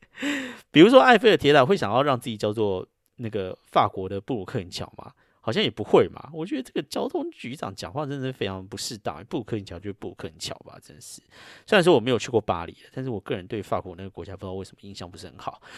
[0.70, 2.86] 比如说埃菲尔铁塔会想要让自己叫做。”
[3.18, 6.30] 那个法国的布鲁克林桥嘛，好像也不会嘛。
[6.32, 9.24] 我觉得这个交通局长讲话真的是非常不适当。
[9.26, 11.22] 布鲁克林桥就是布鲁克林桥吧，真是。
[11.66, 15.60] 虽然说我没有去过巴黎，但是我个人对法国那个国家不知道为什么印象不是很好。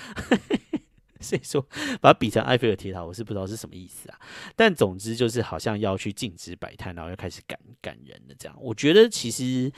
[1.23, 1.61] 所以说
[2.01, 4.19] 把它比成埃菲尔铁塔，我是不知道是什么意思啊。
[4.57, 8.57] 但总之就是好像要去禁止摆摊，然后要开始赶赶人的这样。
[8.59, 9.71] 我觉得其实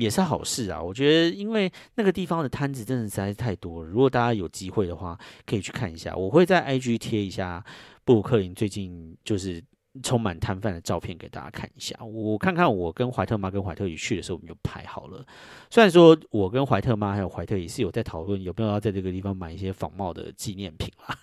[0.00, 0.82] 也是好事啊。
[0.82, 3.88] 我觉得因为那个地方的摊子真的实在是太多了。
[3.88, 6.16] 如果大家有机会的话，可以去看一下。
[6.16, 7.64] 我会在 IG 贴一下
[8.04, 9.62] 布鲁克林最近就是。
[10.04, 15.26] 充满摊贩的照片给大家看一下，我看看我跟怀特妈跟怀特姨去的时候，我们就拍好了。
[15.68, 21.18] 虽然说我跟怀特妈还有怀特姨是有在讨论有没有要在这个地方买一些仿冒的纪念品啦，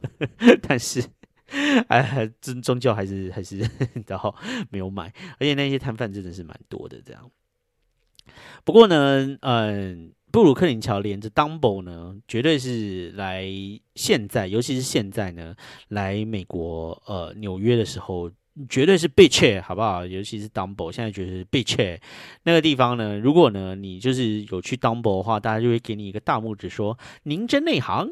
[0.60, 1.02] 但是
[1.88, 3.66] 哎，终终究还是还是
[4.06, 4.34] 然后
[4.68, 7.30] 没有买，而且那些摊贩真的是蛮多的这样。
[8.64, 10.12] 不过呢，嗯。
[10.32, 13.46] 布鲁克林桥连着 Dumbo 呢，绝对是来
[13.94, 15.54] 现在，尤其是现在呢，
[15.88, 18.30] 来美国呃纽约的时候，
[18.66, 20.06] 绝对是 Beach，好不好？
[20.06, 21.98] 尤其是 Dumbo，现在觉得 Beach
[22.44, 28.08] 那个地方呢，如果呢你就是有去 Dumbo 的话，大家就会给你一个大拇指，说您真内行。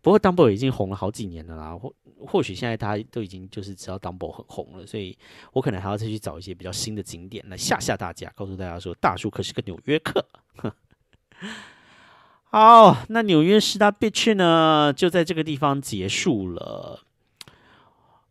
[0.00, 1.94] 不过 Dumbo 已经红了好几年了啦，或
[2.26, 5.16] 或许现在大家都已经就是知道 Dumbo 很红了，所以
[5.52, 10.24] 我可能还要再去找一些比较新的景点来吓吓大家，告诉大家说大叔可是个纽约客。
[12.50, 17.04] 好，那纽约十大必去呢，就在这个地方结束了。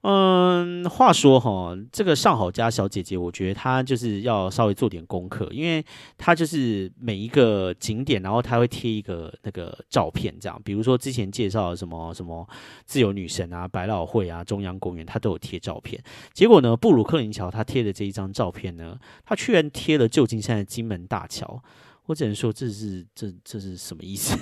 [0.09, 5.83] 嗯，话说哈，这个上好家小姐姐，我觉得她就是要稍微做点功课，因为
[6.17, 12.47] 她就是每一个景点，然后她会贴一个那个照片，这样，比如说之前介绍什么什么
[12.85, 16.01] 自由女神啊、百老汇啊、中央公园，她都有贴照片。
[16.31, 21.61] 结果呢，布鲁克林桥她贴的这一张照片呢，她居然贴了旧金山的金门大桥，
[22.05, 24.39] 我只能说这是这这是什么意思？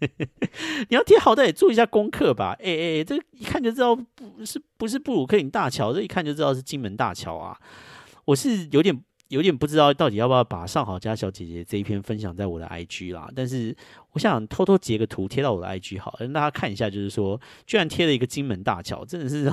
[0.88, 7.56] 你要贴好歹也做一下功课吧，哎哎，这一看就知道不是不是布鲁克林大桥，这一看就知道是金门大桥啊！
[8.24, 8.98] 我是有点
[9.28, 13.76] 有点不知道到底要不要把上好家小姐姐这一篇分享在我的 IG 啦，但是
[14.12, 19.44] 我想偷偷截个图贴到我的 IG 好，让大家看一下，就是说居然贴了一个金门大桥，真的是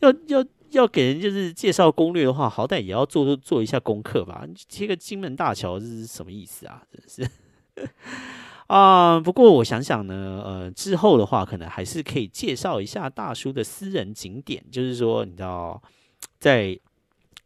[0.00, 4.46] 要 要要给人就是介绍攻略的话，好歹也要做做一下功课吧？
[4.68, 6.82] 贴个金门大桥是什么意思啊？
[6.92, 7.30] 真是。
[8.70, 15.82] 啊，不过我想想呢，呃，之后的话可能还是可以介绍一下大叔的私人景点，就是说，你知道，
[16.38, 16.78] 在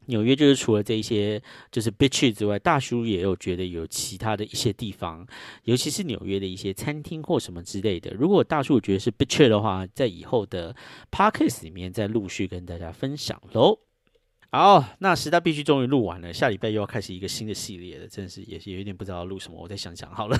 [0.05, 5.27] 纽约，就是除了这一些就是 bitch 之外，大叔也有觉得有其他的一些地方，
[5.63, 8.13] 尤其是纽约的一些餐厅或什么之类的。
[8.13, 10.77] 如果大叔觉得是 bitch 的话，在以后的
[11.11, 13.79] podcast 里面再陆续跟大家分享喽。
[14.51, 20.37] 好，那时代必须终于录完了，下礼拜又要开始一个新的系列了，真是也是有一点不知道录什么，我再想想好了。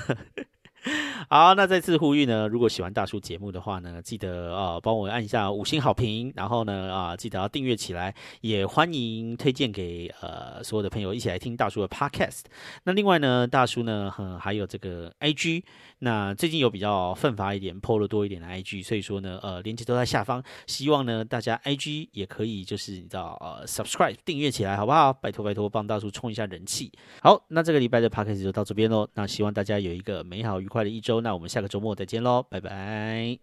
[1.29, 12.43] 好，那再次呼吁呢，如果喜欢大叔节目的话呢，记得啊帮我按一下五星好评，然后呢啊记得要订阅起来，也欢迎推荐给呃所有的朋友一起来听大叔的 podcast。
[12.83, 15.63] 那另外呢，大叔呢还有这个 IG，
[15.99, 25.11] 那最近有比较奋发一点、PO 了多一点的 IG，所以说呢呃链接都在下方，希望呢大家 IG 也可以就是你知道呃 subscribe 订阅起来好不好？
[25.11, 26.89] 拜托拜托帮大叔冲一下人气。
[27.21, 30.85] 好，那这个礼拜的 p a c k a g e 就到这边喽，那希望大家有一个美好愉快。
[30.85, 33.39] 的一周，那我们下个周末再见喽，拜拜。